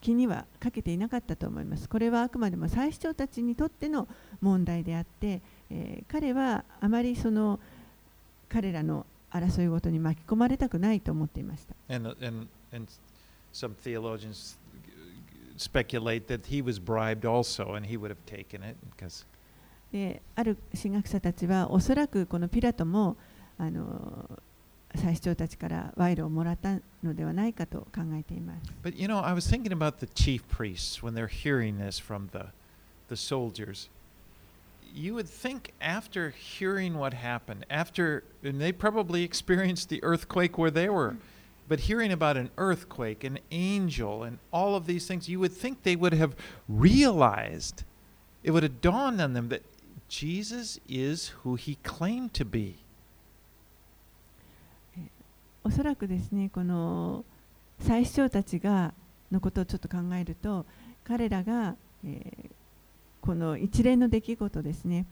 [0.00, 1.88] 気にはかけていなかったと思います。
[1.88, 4.08] これはあくまでも祭司長たちにとっての
[4.40, 7.58] 問題であって、えー、彼はあまりその
[8.48, 11.74] 彼らの争いごとに巻き込まれたくないと思っていました。
[11.94, 12.90] And, and, and
[13.52, 14.58] some theologians
[15.56, 19.26] speculate that he was bribed also and he would have taken it because
[19.92, 23.16] である神学者たちはおそらくこのピラトも
[23.56, 24.38] あの
[24.95, 28.71] 祭司長たちから賄賂をもらったのではないかと考えています。
[28.83, 32.47] But you know, I was thinking about the chief priests when they're hearing this from the,
[33.09, 33.89] the soldiers.
[34.95, 40.69] You would think after hearing what happened, after, and they probably experienced the earthquake where
[40.69, 41.15] they were,
[41.67, 45.81] but hearing about an earthquake, an angel, and all of these things, you would think
[45.81, 46.35] they would have
[46.69, 47.83] realized,
[48.43, 49.63] it would have dawned on them that
[50.07, 52.75] Jesus is who he claimed to be.
[55.68, 57.26] おそらくですねこの
[57.80, 58.94] 最司長たちが
[59.30, 60.64] のことをちょっと考えると
[61.04, 61.76] 彼らが、
[62.06, 62.50] えー、
[63.20, 65.04] この一連の出来事ですね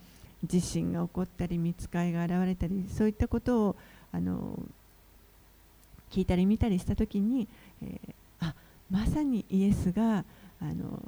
[0.43, 3.77] 地震が起こったり見つかいが現れたりそういったことを
[4.13, 4.59] あの
[6.11, 7.47] 聞いたり見たりした時に、
[7.83, 8.55] えー、あ
[8.91, 10.25] まさにイエスが
[10.63, 10.99] あの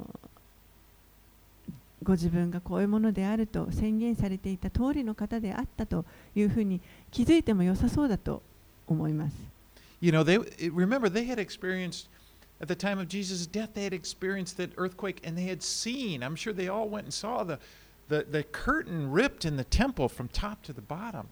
[2.03, 6.05] ご自分がこういうものであると宣言されていた通りの方であったと
[6.37, 8.43] いうふうに気づいても良さそうだと
[8.95, 9.37] 思います。
[10.01, 10.39] You know, they
[10.71, 12.09] remember they had experienced
[12.61, 16.23] at the time of Jesus' death, they had experienced that earthquake and they had seen,
[16.23, 17.59] I'm sure they all went and saw the,
[18.09, 21.29] the, the curtain ripped in the temple from top to the bottom.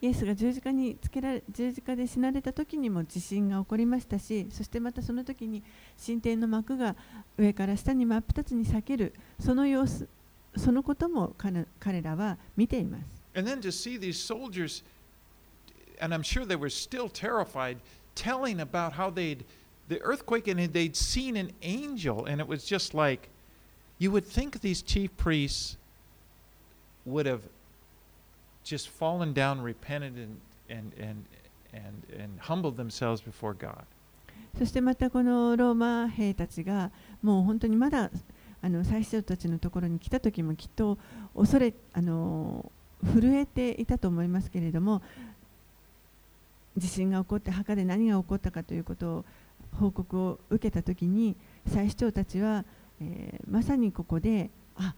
[0.00, 5.60] イエスが十字架につけられ十字架で死なれた時にも地震が起こりましたしそしてまたその時に
[6.04, 6.94] 神殿の幕が
[7.36, 10.08] 上から下に真っ二つに裂けるその様子
[10.56, 13.04] そのことも彼らは見ています。
[13.34, 14.84] And then to see these soldiers
[15.99, 17.77] and I'm sure they were still terrified,
[18.15, 19.43] telling about how they'd
[19.89, 23.29] the earthquake and they'd seen an angel, and it was just like
[23.99, 25.77] you would think these chief priests
[27.05, 27.41] would have
[28.63, 31.25] just fallen down, repented, and and and
[31.73, 33.85] and, and humbled themselves before God.
[34.57, 36.91] そしてまたこのローマ兵たちが
[37.23, 38.11] もう本当にまだ
[38.61, 40.97] あの最初たちのところに来た時もきっと
[41.35, 42.71] 恐れあの
[43.03, 45.01] 震えていたと思いますけれども
[46.78, 49.24] 地震が起こって墓で何が起こったかということを
[49.78, 52.64] 報告を受けた時に最主張たちは、
[53.00, 54.94] えー、まさにここであ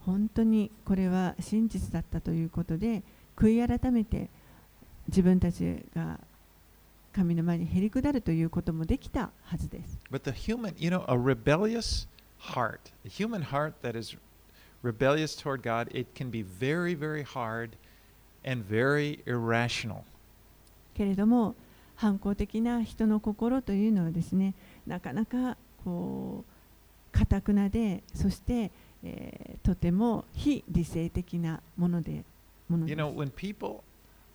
[0.00, 3.02] 本当にこれは真実だったということで
[3.36, 4.28] 悔い改めて
[5.08, 6.18] 自分たちが
[7.12, 9.98] 神の前にへり下るということもできたはずです。
[10.10, 12.08] But the human, you know, a rebellious
[12.40, 14.16] heart, a human heart that is
[14.82, 17.70] rebellious toward God, it can be very, very hard
[18.44, 20.04] and very irrational.
[20.94, 21.54] けれども、
[21.96, 24.54] 反抗的な人の心というのはですね、
[24.86, 26.44] なかなかこ
[27.12, 28.70] う、かたくなで、そして、
[29.02, 32.24] えー、とても非理性的なもので、
[32.68, 32.98] ものです。
[32.98, 33.82] You know, when people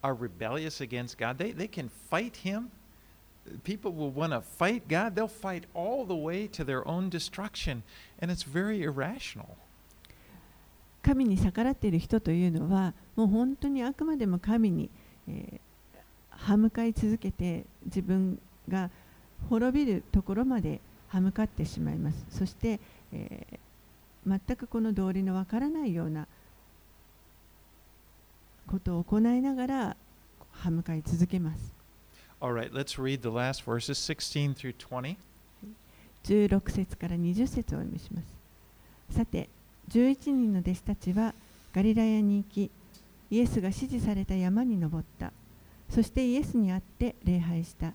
[0.01, 2.69] are rebellious against God, they, they can fight Him.
[3.63, 5.15] People will want to fight God.
[5.15, 7.81] They'll fight all the way to their own destruction.
[8.21, 9.57] And it's very irrational.
[11.01, 14.89] 神に逆らっている人というのは、もう本当にあくまでも神に、
[15.27, 15.59] えー、
[16.45, 18.89] 歯向かい続けて自分が
[19.49, 22.25] 滅びるところまで歯向かってしまいます。
[22.29, 22.79] そして、
[23.11, 26.27] えー、全くこの道理のわからないような
[28.67, 29.97] ことを行いながら
[30.51, 31.73] 歯向かい続けます。
[32.41, 32.71] Right,
[36.23, 39.15] 16節から20節をお読みします。
[39.15, 39.49] さて、
[39.89, 41.33] 11人の弟子たちは
[41.73, 42.71] ガリラヤに行き、
[43.31, 45.33] イエスが指示された山に登った。
[45.89, 47.93] そしてイエスに会って礼拝した。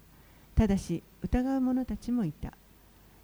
[0.54, 2.52] ただし、疑う者たちもいた。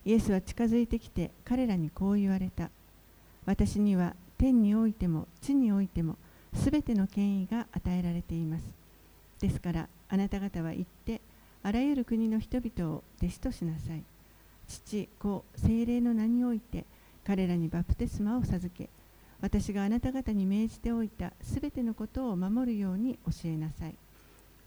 [0.04, 2.70] イエスは近づいてきて彼らにこう言われた。
[3.46, 6.16] 私には天においても地においても
[6.54, 8.64] すべての権威が与えられています。
[9.40, 11.20] ですからあなた方は行って
[11.62, 14.02] あらゆる国の人々を弟子としなさい。
[14.66, 16.84] 父、子、精霊の名において
[17.24, 18.88] 彼らにバプテスマを授け、
[19.40, 23.94] 私があなた方に命じておいたすべてのことを守るように教えなさい。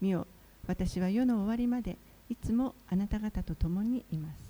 [0.03, 0.27] 見よ、
[0.67, 1.97] 私は世の終わりまで
[2.29, 4.49] いつもあなた方と共にいます。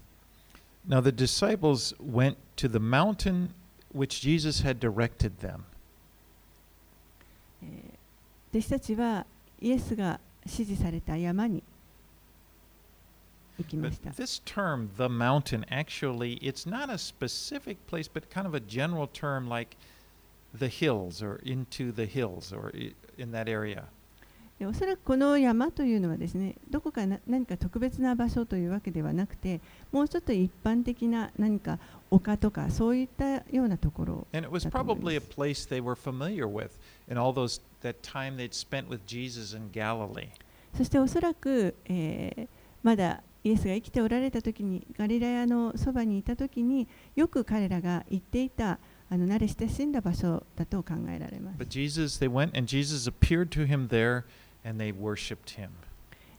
[0.87, 3.49] Now the disciples went to the mountain
[3.93, 5.63] which Jesus had directed them.
[8.51, 9.25] 弟子たちは
[9.61, 11.63] イエスが指示された山に
[13.57, 14.09] 行きました。
[14.11, 19.47] This term, the mountain, actually, it's not a specific place, but kind of a general term
[19.47, 19.77] like
[20.57, 22.71] the hills or into the hills or
[23.17, 23.85] in that area.
[24.66, 29.60] おそらくこの山というのはですね、どこか何か特別な場所というわけではなくて、
[29.92, 31.78] もうちょっと一般的な何か
[32.10, 34.66] 丘とかそういったようなところだと思います。
[34.68, 36.70] And it was probably a place they were familiar with
[37.08, 40.28] in all those that time they'd spent with Jesus in Galilee.
[40.76, 42.48] そしておそらく、えー、
[42.82, 48.78] まだイエスが生きておられた時にガリラヤのそばにいた時によく彼らが行っていた
[49.10, 51.58] あの慣れ親しんだ場所だと考えられます。
[51.58, 54.24] But Jesus, they went and Jesus appeared to him there
[54.63, 55.69] and they worshipped him.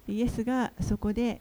[0.06, 1.40] イエスがそこで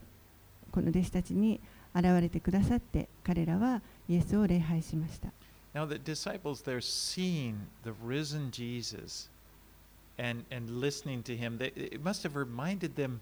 [0.72, 1.60] この弟子たちに
[1.96, 5.30] 現れてくださって彼らはイエスを礼拝しました。
[5.74, 9.30] Now the disciples, they're seeing the risen Jesus
[10.18, 11.58] and, and listening to him.
[11.58, 13.22] They, it must have reminded them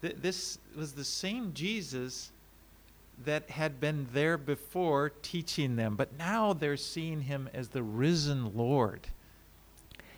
[0.00, 2.32] that this was the same Jesus
[3.24, 8.56] that had been there before teaching them, but now they're seeing him as the risen
[8.56, 9.08] Lord.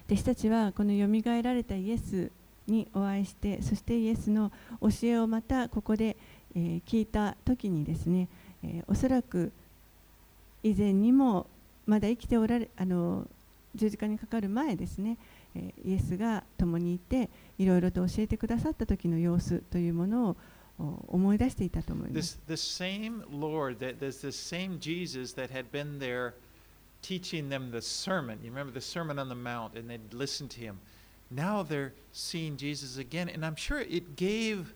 [0.06, 2.30] 弟子たちはこのよみがえられたイエス
[2.71, 4.51] にお会いしてそしてイエスの
[4.81, 6.17] 教えをまたここで、
[6.55, 8.27] えー、聞いた時にですね、
[8.63, 9.51] えー、おそらく
[10.63, 11.47] 以前にも
[11.85, 13.27] まだ生きておられあの
[13.75, 15.17] 十字架にかかる前ですね、
[15.55, 20.35] えー、イエスが共にいていろいろと教えてくださった時の様子というものを
[21.07, 22.39] 思い出していたと思います。
[22.47, 26.33] This, the same Lord, that, there's the same Jesus that had been there
[27.01, 28.39] teaching them the sermon.
[28.43, 30.79] You remember the Sermon on the Mount, and they'd listen to him.
[31.30, 34.74] Now they're seeing Jesus again, and I'm sure it gave,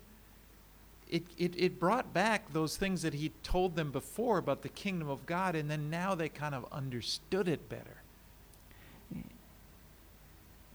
[1.08, 5.08] it, it, it brought back those things that he told them before about the kingdom
[5.08, 8.02] of God, and then now they kind of understood it better.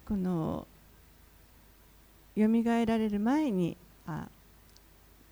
[0.06, 0.68] この
[2.36, 4.28] よみがえられる前にあ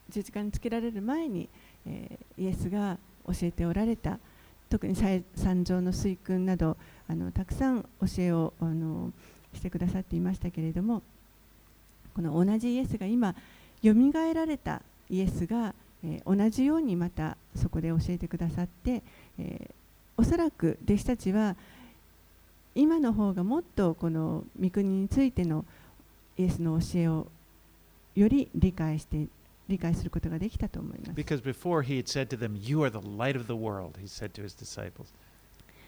[0.10, 1.50] 十字架につけられる前に、
[1.86, 2.98] えー、イエスが
[3.28, 4.20] 教えておられた
[4.70, 4.96] 特に
[5.36, 6.78] 三条の水訓など
[7.10, 9.12] あのたくさん教えをあの
[9.55, 11.03] してくださっていましたけれども
[12.15, 13.35] この同じイエスが今
[13.83, 15.75] よみがえられたイエスが、
[16.05, 19.03] えー、同じようにまたそこで教えてくださって、
[19.39, 19.71] えー、
[20.17, 21.57] おそらく弟子たちは
[22.75, 25.65] 今の方がもっとこの御国についての
[26.37, 27.27] イエスの教えを
[28.15, 29.27] より理解して
[29.69, 31.13] 理解することができたと思います。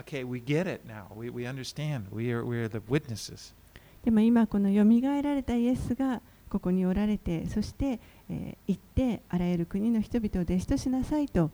[0.00, 1.06] okay, we get it now.
[1.14, 2.06] We, we understand.
[2.10, 3.54] We are, we are the witnesses.
[4.04, 6.20] でも今、このよみがえられたイエスが
[6.50, 11.50] ここにおられて、そして、えー行って、あらゆる国の人々を弟子としなさいと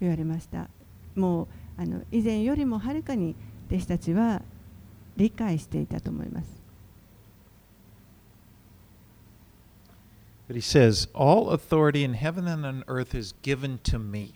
[0.00, 0.68] 言われました。
[1.14, 3.34] もうあの以前よりもはるかに
[3.68, 4.42] 弟子たちは
[5.16, 6.62] 理解していたと思います。
[10.48, 14.34] But he says, All authority in heaven and on earth is given to me.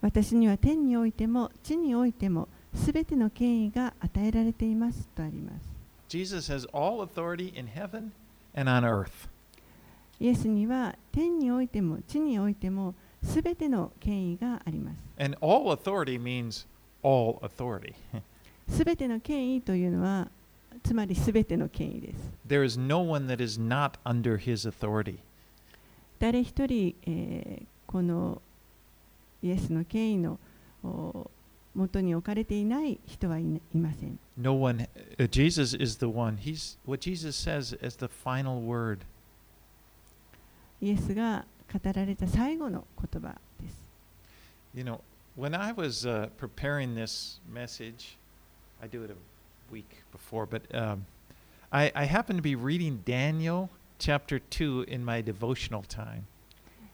[0.00, 5.70] 私には天においても地においてもすべての権威が与えられていますとあります。
[6.08, 8.10] Jesus has all authority in heaven
[8.54, 9.28] and on earth.
[10.18, 15.02] イエスには天においても地においてもすべての権威があります。
[15.18, 16.66] And all authority means
[17.02, 17.94] all authority.
[18.68, 20.28] すべての権威というのは
[20.82, 22.32] つまりすべての権威です。
[22.48, 25.18] there is no one that is not under his authority.
[26.18, 28.40] 誰一人、えーこの
[29.41, 30.39] イエスの権威の
[30.83, 31.29] お
[31.75, 34.17] 元に置かれていない人はいないません。
[34.37, 36.37] No one, uh, Jesus is the one.
[36.37, 38.99] He's what Jesus says as the final word.
[40.81, 43.83] イエスが語られた最後の言葉です。
[44.73, 45.01] You know,
[45.37, 48.17] when I was uh, preparing this message,
[48.81, 49.15] I do it a
[49.71, 51.05] week before, but um,
[51.71, 53.69] I, I happened to be reading Daniel
[53.99, 56.27] chapter 2 in my devotional time.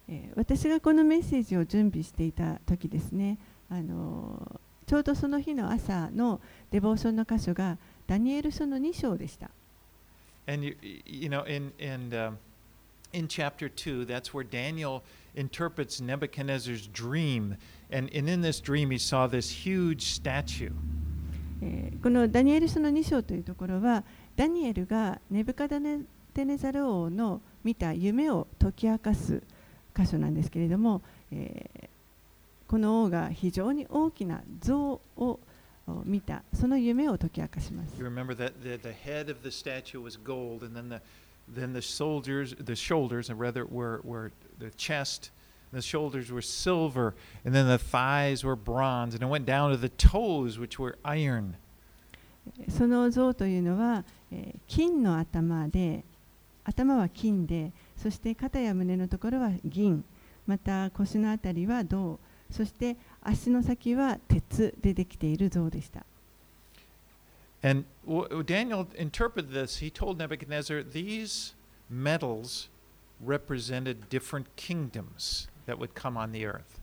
[0.09, 3.39] えー私がこのメッセージを準備していた時ですね、
[3.69, 6.41] あのーちょうどその日の朝の
[6.71, 7.77] デボーションの箇所が
[8.07, 9.51] ダニエル書の2章でした。
[10.47, 12.37] And you, you know, in in um,
[13.13, 15.03] in chapter two, that's where Daniel
[15.35, 17.57] interprets Nebuchadnezzar's dream,
[17.91, 20.71] and, and in this dream, he saw this huge statue.
[21.61, 24.05] えーこのダニエル書の2章というところは、
[24.37, 25.99] ダニエルがネブカダネ
[26.33, 29.43] テネザル王の見た夢を解き明かす
[29.97, 31.89] 箇所なんですけれども、えー
[32.69, 35.39] この王が非常に大きな像を
[35.87, 37.95] お見た、その夢を解き明かします。
[37.97, 41.01] You remember that the, the head of the statue was gold, and then the
[41.49, 45.31] then the soldiers, the shoulders, or rather, were were the chest.
[45.73, 49.77] The shoulders were silver, and then the thighs were bronze, and it went down to
[49.77, 51.55] the toes, which were iron.
[52.69, 56.03] その像というのは、えー金の頭で
[56.65, 60.05] 頭は金でそして肩や胸のところは銀
[60.47, 62.19] また腰のあたりは銅
[62.51, 66.05] そして足の先は鉄でできている像でした。
[67.63, 67.85] And
[68.45, 69.81] Daniel interpreted this.
[69.81, 71.55] He told Nebuchadnezzar these
[71.91, 72.69] metals
[73.25, 76.81] represented different kingdoms that would come on the earth.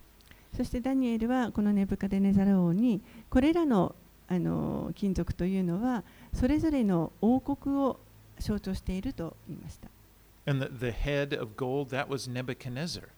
[0.55, 3.95] そしてダニエルはこのネブカデネザル王にこれらの
[4.27, 6.03] あの金属というのは
[6.33, 7.99] それぞれの王国を
[8.39, 9.92] 象徴していると言いました。
[10.45, 13.09] And the, the head of gold, that was Nebuchadnezzar.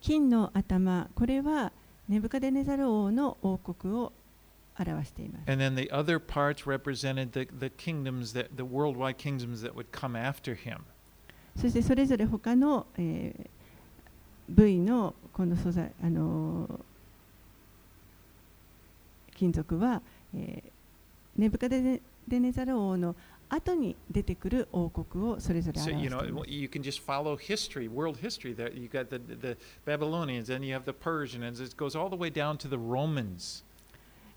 [0.00, 1.72] 金の頭これは
[2.08, 4.12] ネブカデネザル王の王国を
[4.78, 5.50] 表しています。
[5.50, 10.16] And then the other parts represented the, the kingdoms that the worldwide kingdoms that would come
[10.18, 10.80] after him.
[11.56, 13.50] そしてそれぞれ他の、えー
[14.52, 16.80] 部位のこの素材、あのー
[19.36, 20.02] 金属は、
[20.34, 20.70] えー
[21.36, 23.14] ネブカデネザル王の
[23.50, 28.54] 後に出てくる王国をそれぞれ So 表してい know ます you can just follow history, world history.
[28.54, 31.60] There you got the, the Babylonians, and you have the Persians.
[31.60, 33.64] It goes all the way down to the Romans.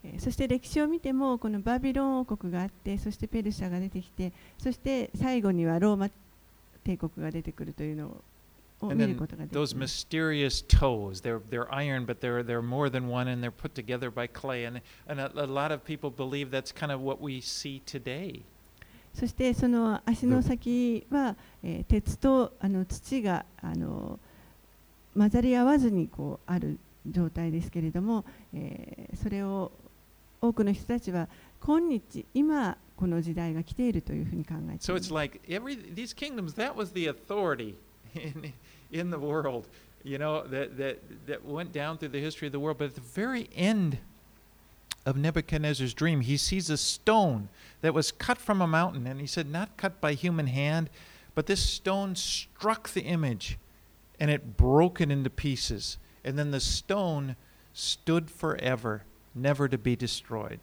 [0.03, 6.09] えーそして歴史を見てもこのバビロン王国があってそしてペルシャが出てきてそして最後にはローマ
[6.84, 8.18] 帝国が出てくるというの
[8.82, 13.49] を見ることができ those ます mysterious toes, they're, they're iron, but they're, they're more than one, and they're
[13.49, 14.66] put together by clay.
[14.66, 18.43] And, and a, a lot of people believe that's kind of what we see today.
[19.14, 24.20] そしてその足の先は、えー鉄とあの土があの
[25.16, 29.72] 混ざり合わずにこうある状態ですけれども、えーそれを
[30.41, 31.30] 多くの人たちは
[31.61, 35.14] 今日今この時代が来ているというふうに考えてい So ま it's す。
[35.14, 37.76] like every these kingdoms, that was the authority
[38.16, 38.53] in,
[38.91, 39.66] in the world,
[40.03, 40.97] you know, that, that,
[41.28, 42.78] that went down through the history of the world.
[42.78, 43.99] But at the very end
[45.07, 47.49] of Nebuchadnezzar's dream, he sees a stone
[47.80, 49.07] that was cut from a mountain.
[49.07, 50.90] And he said, not cut by human hand,
[51.34, 53.59] but this stone struck the image
[54.20, 55.96] and it broke it into pieces.
[56.24, 57.36] And then the stone
[57.72, 60.61] stood forever, never to be destroyed.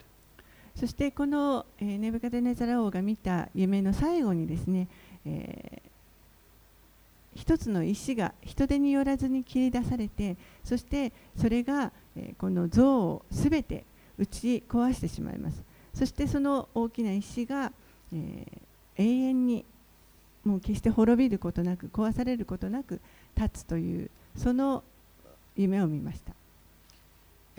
[0.75, 4.88] そしてこの、えーネブカデネザラ王が見た夢の最後にですね、
[5.25, 5.89] えー
[7.38, 13.86] 一つの石が人手によらずに切り出されてそしてそれが、えーこの像をすべて
[14.20, 15.62] 打ち壊してしまいます
[15.94, 17.72] そしてその大きな石が、
[18.12, 19.64] えー永遠に
[20.44, 23.00] もう決して滅びることなく壊されることなく
[23.34, 24.84] 立つというその
[25.56, 26.34] 夢を見ました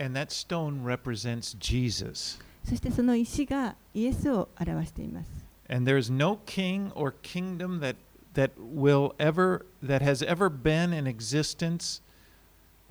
[0.04, 2.40] And that stone represents Jesus.
[2.64, 5.28] そしてその石がイエスを表しています
[5.68, 7.96] And there is no king or kingdom that,
[8.34, 12.02] that will ever, that has ever been in existence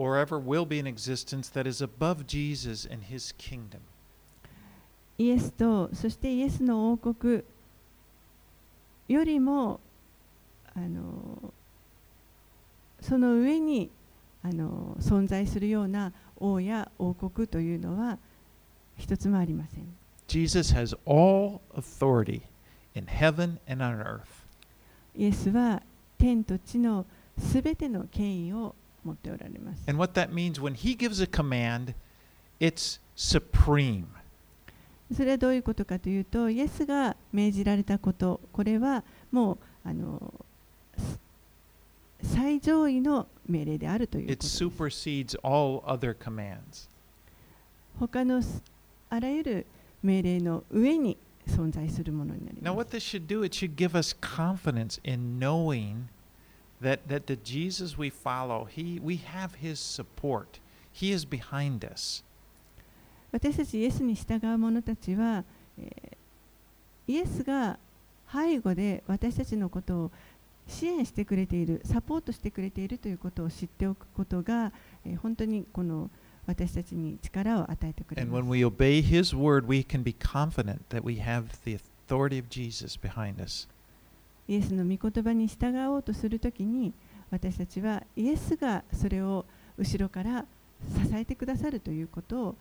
[0.01, 3.81] or ever will be in existence that is above Jesus and his kingdom.
[5.19, 7.43] イエスとそしてイエスの王国
[9.07, 9.79] よりも
[10.73, 11.53] あの
[12.99, 13.91] その上に
[14.41, 18.17] あの存在するような王や王国というのは
[18.97, 19.83] 一つもありません。
[20.27, 22.41] Jesus has all authority
[22.95, 24.21] in heaven and on earth.
[25.15, 25.83] イエスは
[26.17, 27.05] 天と地の
[27.37, 28.73] すべての権威を
[29.03, 29.83] 持っておられます。
[29.87, 31.93] And what that means when he gives a command,
[32.59, 34.05] it's supreme.
[35.15, 40.33] それはどういうことかというと、イエスが命じられたこと、これはもうあの
[40.97, 41.19] す
[42.23, 44.63] 最上位の命令であるというこ It とです。
[44.63, 46.87] supersedes all other commands.
[47.99, 48.63] 他のす
[49.09, 49.65] あらゆる
[50.01, 52.95] 命令の上に存在するものになり Now, ま what す。
[52.97, 56.03] this should do, it should give us confidence in knowing
[56.81, 60.59] that that the Jesus we follow, he we have his support.
[60.91, 62.23] He is behind us.
[67.07, 67.77] イエスが
[68.31, 70.11] 背後で私たちのことを
[70.67, 74.71] 支援してくれている、サポートしてくれているということを知っておくことが、
[75.05, 76.09] えー、本当にこの
[76.45, 78.41] 私たちに力を与えてくれます
[79.35, 79.65] word,
[84.47, 86.93] イエスの御言葉に従おうとするときに
[87.29, 89.45] 私たちはイエスがそれを
[89.77, 90.45] 後ろから
[91.05, 92.55] 支えてくださるということを。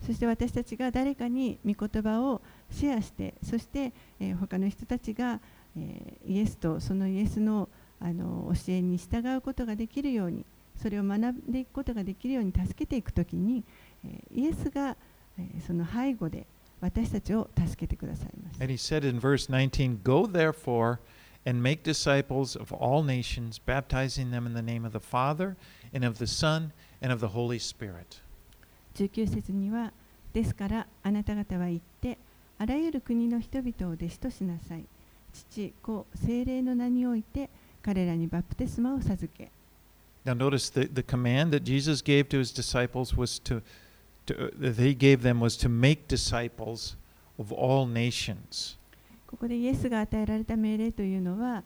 [0.00, 5.40] そして私たちが誰かに御言葉をシェアして、そして、えー、他の人たちが
[6.26, 7.68] イエスとそのイエスの,
[8.00, 10.44] あの教えに従うことができるように
[10.80, 13.62] それを学んでいくことができるように助けていくときに
[14.34, 14.96] イエスが
[15.66, 16.46] その背後で
[16.80, 18.62] 私たちを助けてくださいます。
[18.62, 18.72] And
[28.94, 29.92] 19節には
[30.32, 32.18] ですからあなた方は言って
[32.58, 34.84] あらゆる国の人々を弟子としなさい。
[35.50, 37.50] 父、子、精霊の名において
[37.82, 39.50] 彼らにバプテスマを授け。
[40.24, 43.62] Now notice the, the command that Jesus gave to his disciples was to,
[44.26, 46.96] to that he gave them was to make disciples
[47.38, 48.76] of all nations.
[49.26, 51.62] ここでイエスが与えられた命令というのは、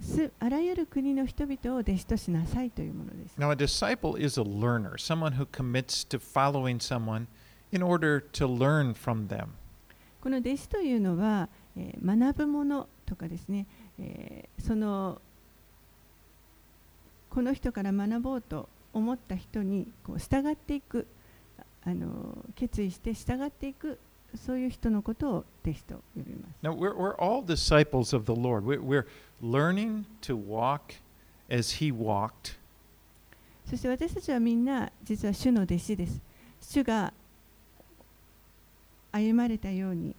[0.00, 3.36] すあらゆる国の人々を弟子としなさいというものです。
[3.38, 7.26] Now a disciple is a learner, someone who commits to following someone
[7.70, 9.48] in order to learn from them.
[10.20, 13.66] この弟子というのは、えー学ぶものとかですね、
[13.98, 15.20] えーその
[17.30, 21.06] この人から学ぼうと思った人にこう従っていく
[21.84, 23.98] あの決意して従っていく
[24.36, 26.54] そういう人のことを弟子と呼びます。
[26.62, 28.64] Now, we're, we're all disciples of the Lord.
[28.64, 29.06] We're, we're
[29.42, 30.94] learning to walk
[31.50, 32.56] as He walked.
[33.68, 36.20] そして私たちはみんな実は主の弟子です。
[36.60, 37.12] 主が
[39.12, 40.14] 歩まれたように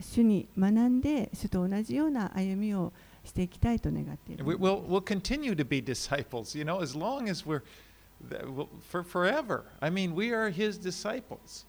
[0.00, 2.92] 主に学んで主と同じような歩みを
[3.24, 7.62] していきたいと願っている We, we'll, we'll continue to be disciples, you know, as long as we're
[8.28, 9.64] that will- for forever.
[9.80, 11.66] I mean, we are His disciples.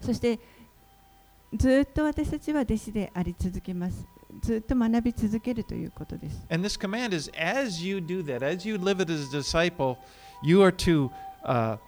[0.00, 0.38] そして
[1.56, 4.06] ずっと私たちは弟子であり続けます。
[4.42, 6.46] ずっと学び続けるということです。
[6.50, 9.96] And this command is as you do that, as you live it as a disciple,
[10.42, 11.10] you are to
[11.44, 11.78] uh,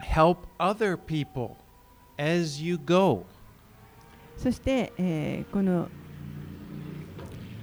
[0.00, 1.56] help other people
[2.18, 3.24] as you go.
[4.42, 5.88] そして、えーこの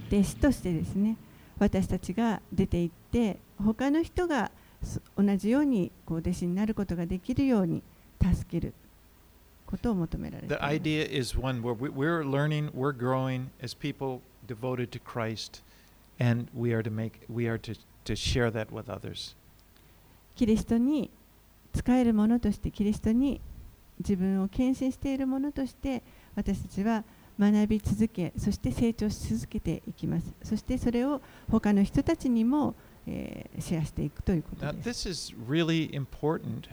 [0.09, 1.17] 弟子としてですね、
[1.59, 4.51] 私たちが出て行って、他の人が
[4.81, 7.83] そ同じようにこう弟子になることができるように
[8.21, 8.73] 助ける
[9.65, 10.75] ことを求められてい The ます。
[10.75, 15.61] idea is one where we, we're learning, we're growing as people devoted to Christ,
[16.19, 19.35] and we are to make we are to to share that with others.
[20.35, 21.09] キリストに
[21.73, 23.41] 使えるものとしてキリストに
[23.99, 26.01] 自分を献身しているものとして
[26.37, 27.03] 私たちは
[27.39, 31.19] 学び続けそして成長し続けていきますそしてそれを
[31.49, 32.75] 他の人たちにも、
[33.07, 36.69] えーシェアしていくということ Now, です this is really important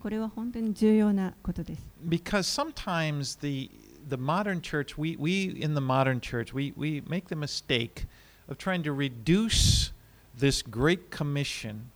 [0.00, 3.70] これは本当に重要なことです because sometimes the
[4.08, 8.06] the modern church, we, we in the modern church, we, we make the mistake
[8.48, 9.92] of trying to reduce
[10.38, 11.90] this great commission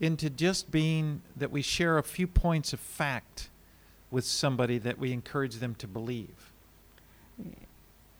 [0.00, 3.50] into just being that we share a few points of fact
[4.12, 6.28] with somebody that we encourage them to believe.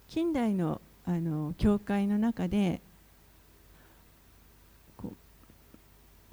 [0.09, 2.81] 近代のあの教会の中で
[4.97, 5.13] こ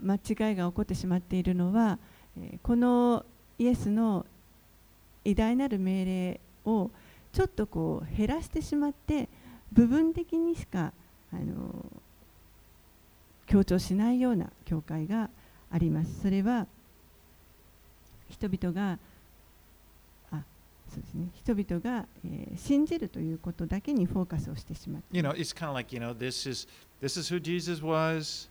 [0.01, 1.99] う間違いが起こってしまっているのは、
[2.37, 3.25] えーこの
[3.57, 4.25] イエスの
[5.25, 6.89] 偉大なる命令を
[7.33, 9.27] ちょっとこう減らしてしまって
[9.73, 10.93] 部分的にしか
[11.33, 11.85] あの
[13.45, 15.29] 強調しないような教会が
[15.71, 16.21] あります。
[16.21, 16.67] それは
[18.29, 18.97] 人々が
[20.89, 26.67] そうですね、人々が、えー信じるということだけにフォーカスをしてしまって You know, it's kind of like, you know, this is
[27.01, 28.49] this is who Jesus was.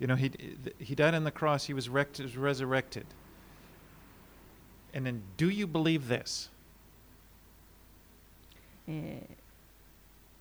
[0.00, 0.30] You know, he
[0.78, 3.06] he died on the cross, he was wrecked, was resurrected.
[4.94, 6.50] And then do you believe this?
[8.86, 9.38] えー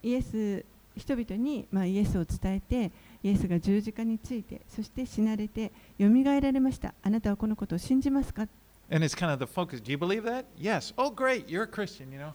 [0.03, 0.63] イエス
[0.95, 2.91] 人々に、まあ、イエスを伝えて
[3.23, 8.47] イエスが十字架についてそして死なれてよみがえられましたあなたはこのことを信じますか
[8.90, 9.80] And it's kind of the focus.
[9.80, 10.44] Do you believe that?
[10.58, 10.92] Yes.
[10.98, 11.48] Oh, great.
[11.48, 12.32] You're a Christian, you know.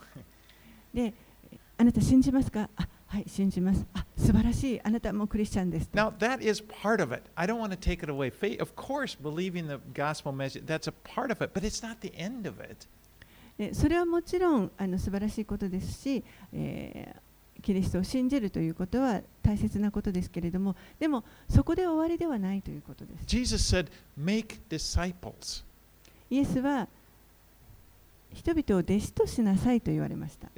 [0.94, 1.14] で
[1.78, 7.24] あなた信じますかあはい信じますあ素晴らしいあなたはもうクリスチャンですと Now, that is part of it.
[7.36, 8.32] I don't want to take it away.
[8.32, 12.00] Faith, of course, believing the gospel message, that's a part of it, but it's not
[12.02, 12.88] the end of it.
[13.58, 17.28] でそれはもちろんあの素晴らしいことですし、えー
[17.62, 23.88] キリストを信じるということは大切なことですけれどもでもそこで終わりではないということです Jesus said,
[24.18, 25.64] make disciples.
[26.33, 26.89] イエスは
[28.33, 30.49] 人々を弟子としなさいと言われました。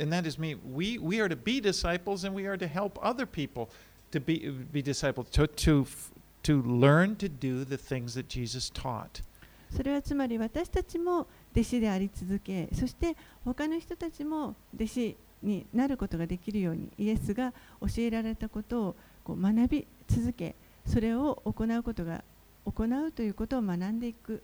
[9.77, 20.55] それはつまり私たちも弟子であり続け、そして他の人たちも弟子になることができるように、イエスが教えられたことをこう学び続け、
[20.87, 22.23] それを行うことが
[22.65, 24.41] 行うということを学んでいく。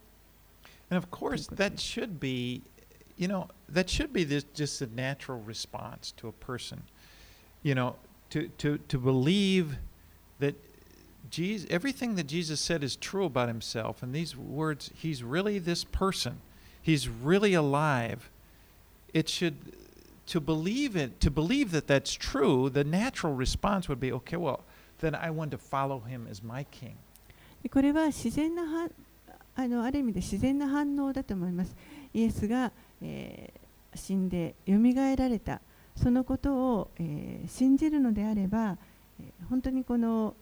[0.90, 1.78] And of course, good that thing.
[1.78, 2.62] should be,
[3.18, 6.84] you know, that should be this, just a natural response to a person.
[7.64, 7.96] You know,
[8.32, 9.78] to, to, to believe
[10.40, 10.56] that
[11.30, 14.04] Jesus, everything that Jesus said is true about himself.
[14.04, 16.42] And these words, he's really this person,
[16.82, 18.30] he's really alive.
[19.14, 19.56] It should,
[20.28, 24.64] to believe it, to believe that that's true, the natural response would be, okay, well,
[25.00, 26.98] then I want to follow him as my king.
[27.64, 28.90] でこれは自然なは
[29.61, 31.75] あのある意味で自然な反応だと思います。
[32.13, 33.61] イエスが、えー
[33.93, 35.61] 死んでよみがえられた
[35.97, 38.77] そのことを、えー信じるのであれば、
[39.21, 40.35] えー本当にこの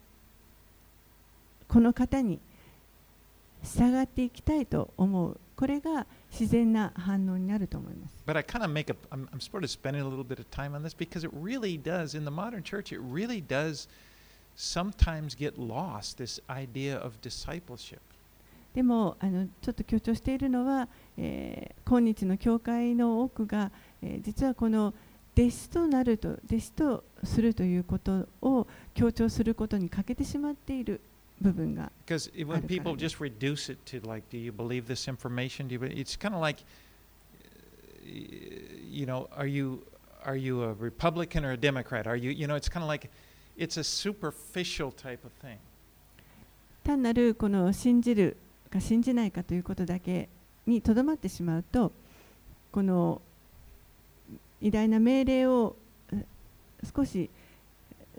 [1.66, 2.39] この方に
[3.62, 8.23] 従っていきたいと思うこれが自然な反応になると思います。
[8.27, 10.77] But I kind of make a, I'm, I'm sort of spending a little bit of time
[10.77, 13.89] on this because it really does, in the modern church, it really does
[14.55, 18.01] sometimes get lost, this idea of discipleship.
[18.79, 24.95] でもあのちょっと強調しているのは、えー今日の教会の多くが、えー実はこの
[25.37, 31.01] 弟子となると弟子とするということを強調することに欠けてしまっている
[31.41, 33.16] 部分が when あるから people です。
[33.16, 35.66] just reduce it to like, do you believe this information?
[35.66, 38.07] Do you, it's kind of like, uh,
[38.89, 39.83] you know, are you
[40.24, 42.07] are you a Republican or a Democrat?
[42.07, 43.11] Are you, you know, it's kind of like,
[43.57, 45.59] it's a superficial type of thing.
[46.85, 48.37] 単なるこの信じる
[48.69, 50.29] か信じないかということだけ
[50.66, 51.93] にとどまってしまうと
[52.73, 53.21] この
[54.61, 55.77] 偉大な命令を
[56.12, 56.25] え
[56.95, 57.31] 少し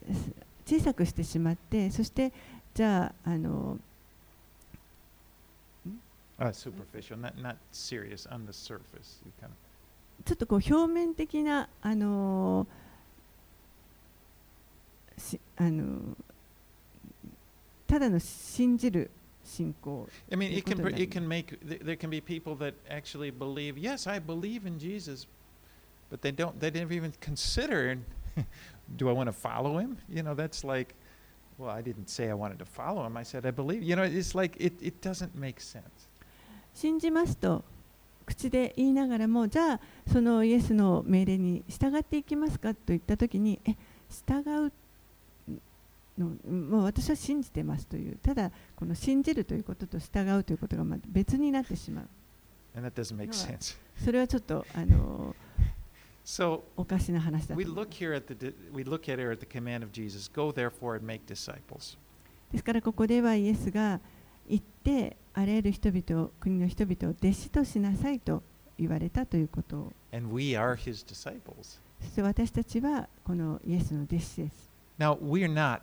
[0.08, 0.14] え
[0.66, 2.32] 小さくしてしまってそして
[2.74, 3.78] じゃああの
[6.40, 9.20] Uh, superficial, not not serious on the surface.
[9.26, 9.58] You kind of
[10.24, 12.66] ちょっとこう表面的なあの
[15.18, 16.16] しあの
[17.88, 19.12] ただの信じる
[19.50, 23.78] 信仰 I mean, it can it can make th- there can be people that actually believe.
[23.78, 25.26] Yes, I believe in Jesus,
[26.10, 26.60] but they don't.
[26.60, 27.98] They never even consider.
[28.96, 29.98] Do I want to follow him?
[30.08, 30.94] You know, that's like.
[31.58, 33.18] Well, I didn't say I wanted to follow him.
[33.18, 33.84] I said I believe.
[33.84, 34.74] You know, it's like it.
[34.82, 36.08] It doesn't make sense.
[36.74, 37.64] 信じますと
[38.26, 43.76] 口で言いながらもじゃあそのイエスの命令に従っていきますかと言った時にえ
[44.08, 44.72] 従う
[46.20, 52.08] のもう私は信じてますというただこの信じるということと従うということがまあ別になってしまう。
[52.76, 53.78] And that doesn't make sense.
[54.04, 55.36] それはちょっとあの
[56.26, 57.56] so, おかしな話だ。
[57.56, 61.98] We look here at the command of Jesus: go therefore and make disciples.
[62.52, 64.00] ですからここではイエスが
[64.48, 68.44] 行ってあらゆる人々を国の人々を弟子としなさいと
[68.78, 69.94] 言われたということを。
[70.12, 71.80] And we are his disciples.
[72.02, 74.70] そして私たちはこのイエスの弟子です。
[75.00, 75.82] Now, we are not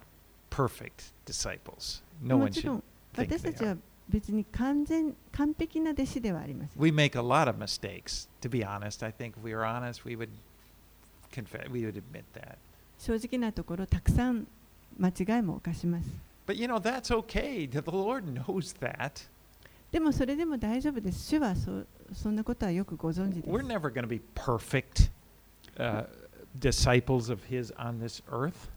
[0.49, 2.03] perfect disciples.
[2.22, 2.84] No も one ちろ should ん
[3.14, 3.78] think 私た they ちは are.
[4.09, 6.82] 別に完全完璧な弟子ではありません。
[6.82, 9.05] We make a lot of mistakes, to be honest.
[9.05, 10.30] I think if we were honest, we would
[11.32, 12.57] confess, we would admit that.
[12.99, 14.45] 正直なところたくさん
[14.99, 16.09] 間違いも犯します。
[16.45, 17.68] But you know, that's okay.
[17.70, 19.28] The Lord knows that.
[19.91, 21.28] でもそれでも大丈夫です。
[21.30, 21.84] 主はそ
[22.14, 23.68] そんなことはよくご存知で We're す。
[23.68, 25.09] never going to be perfect
[25.78, 26.05] uh,
[26.59, 28.70] disciples of His on this earth.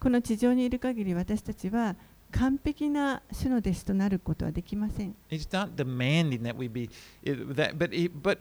[0.00, 1.96] この地上にいる限り私たちは
[2.30, 5.14] 完璧な主の弟子となることはできません。
[5.30, 6.90] He's not demanding that we be,
[7.24, 8.38] that, but, it, but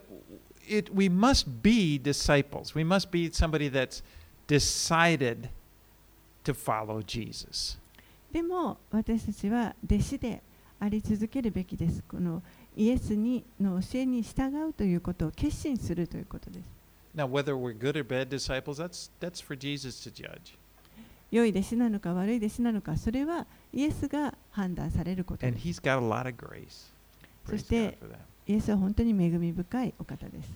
[0.68, 2.76] it, we must be disciples.
[2.76, 4.04] We must be somebody that's
[4.48, 5.50] decided
[6.44, 7.80] to follow Jesus.
[8.32, 10.44] でも私たちは弟子で
[10.80, 12.04] あり続けるべきです。
[12.08, 12.44] この
[12.76, 16.66] イエスにの教えに従うということを決心するということです。
[17.16, 20.58] Now, whether we're good or bad disciples, that's that's for Jesus to judge.
[21.32, 25.54] 良い弟子なのか悪い弟子なのかそれはイエスが判断されることです。
[27.50, 27.98] そして
[28.46, 30.50] イエスは本当に恵み深いお方です。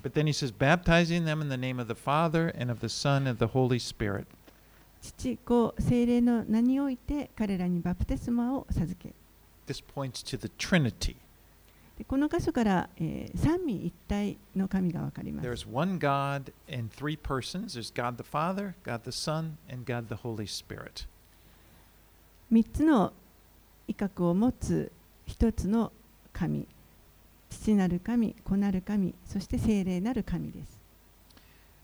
[5.01, 9.13] 父子聖霊の名において彼らにバプテスマを授け。
[11.09, 11.30] る
[11.97, 15.47] でこの箇所から、えー三位一体の神がわかります。
[15.47, 17.77] There's one God and three persons.
[17.77, 21.07] There's God the Father, God the Son, and God the Holy Spirit.
[22.49, 23.13] 三つの
[23.87, 24.91] 威嚇を持つ
[25.25, 25.91] 一つの
[26.33, 26.67] 神。
[27.49, 30.81] 父なる神、子なる神、そして精霊なる神です。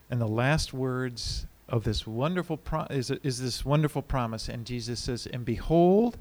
[0.10, 4.50] And the last words of this wonderful pro- is, is this wonderful promise.
[4.52, 6.18] And Jesus says, And behold,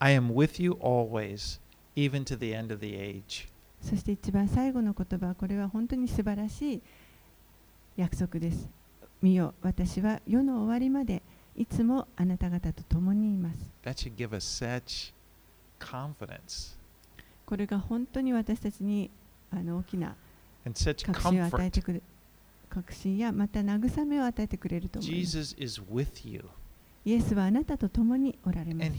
[0.00, 1.58] I am with you always,
[1.98, 3.48] even to the end of the age.
[3.82, 6.82] そして一番最後の言葉、これは本当に素晴らしい
[7.96, 8.68] 約束です。
[9.22, 11.22] 見よ、私は世の終わりまで
[11.56, 13.58] いつもあなた方と共にいます。
[13.82, 15.12] That should give us such
[15.80, 16.76] confidence
[17.46, 19.10] これが本当に私たちに
[19.50, 20.14] あの大きな
[20.64, 22.02] 確信を与え.てくれ
[22.68, 25.56] 確信やまた慰めを与えてくれると思います。
[27.04, 28.90] イエスはあなたと共におられます。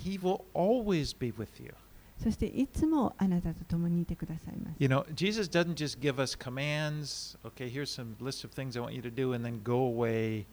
[2.22, 4.76] そしていつもあなたと共にいてくださいます。
[4.80, 7.38] You know, Jesus doesn't just give us commands.
[7.45, 10.45] Okay, here's some list of things I want you to do, and then go away,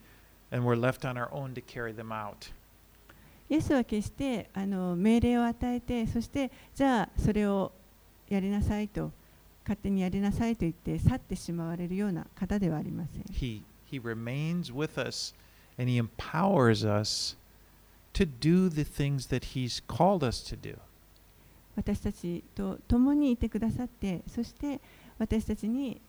[0.52, 2.52] and we're left on our own to carry them out.
[3.48, 7.72] イエスは決してあの命令を与えて、そしてじゃあそれを
[8.28, 9.12] やりなさいと、
[9.62, 13.22] 勝手にやりなさいと言って去ってしまわれるような方ではありません。
[13.24, 15.32] He He remains with us,
[15.78, 17.36] and He empowers us
[18.14, 20.78] to do the things that He's called us to do.
[21.76, 24.80] 私たちと共にいてくださって、そして
[25.18, 26.00] 私たちに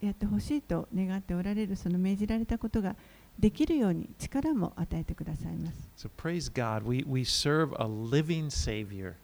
[0.00, 2.96] やってほしいと願っておられるその命じられたことが
[3.38, 5.90] できるように力も与えてくださいます。
[5.96, 6.84] So praise God.
[6.86, 9.14] We we serve a living Savior.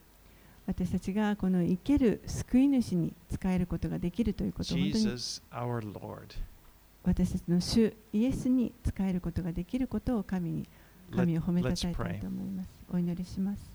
[0.65, 5.41] 私たちがこの生ける救い主に使えることができるということを本当に Jesus.
[7.03, 10.67] 私たちの主イエスに使えることができることを神に
[11.13, 12.69] 神を褒めたたえたい.と思います。
[12.89, 13.72] お祈りします。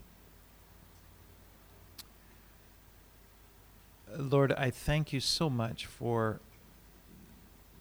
[4.16, 6.40] Lord, I thank you so much for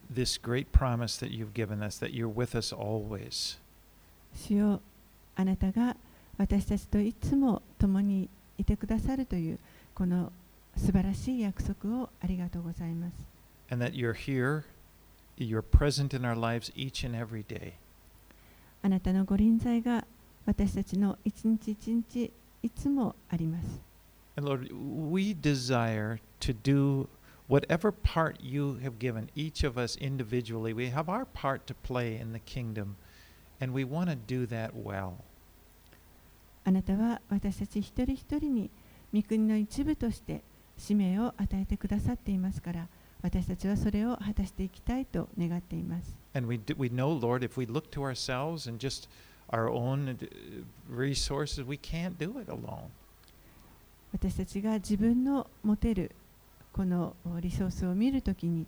[0.10, 3.58] this great promise that you've given us that you're with us always.
[4.36, 4.82] 主よ
[5.36, 5.96] あなたが
[6.38, 9.60] 私たちといつも共にいてくださるという
[9.94, 10.32] この
[10.76, 13.34] 素晴らしい約束をありがとうございます。
[13.74, 14.66] and that you're here,
[15.36, 17.74] you're present in our lives each and every day.
[18.84, 20.06] あなたのご臨在が
[20.46, 23.87] 私たちの一日一日いつもあります。
[24.38, 27.08] And Lord, we desire to do
[27.48, 30.74] whatever part you have given each of us individually.
[30.74, 32.96] We have our part to play in the kingdom,
[33.62, 35.24] and we want to do that well.
[36.66, 38.70] あなたは私たち一人一人に
[39.14, 40.42] 御国の一部として
[40.78, 42.88] 使命を与えてくださっていますから
[43.22, 46.18] 私たちはそれを果たしていきたいと願っています。
[46.34, 49.08] And we, do, we know, Lord, if we look to ourselves and just
[49.50, 52.90] our own uh, resources, we can't do it alone.
[54.13, 56.13] 私たちが自分の持てる
[56.73, 58.67] このリソースを見るときに、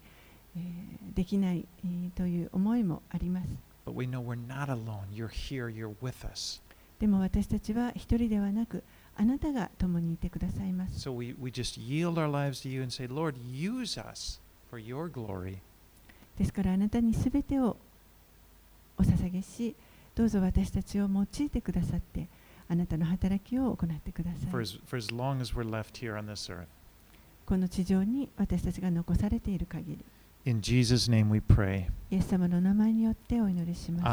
[0.57, 3.49] えーできない、えーという思いもあります。
[3.87, 5.01] But we know we're not alone.
[5.13, 6.63] You're here, you're with us.
[6.99, 8.83] でも私たちは一人ではなく、
[9.17, 11.09] あなたが共にいてくださいます。
[11.09, 15.11] So we, we just yield our lives to you and say, Lord, use us for your
[15.11, 15.59] glory.
[16.39, 17.77] ですからあなたにすべてを
[18.99, 19.75] お捧げし、
[20.15, 22.29] どうぞ私たちを用いてくださって、
[22.71, 24.51] あなたの働きを行ってください。
[27.45, 30.05] この地上に私たちが残されている限り。
[32.13, 34.07] イエス様の名前によってお祈りします。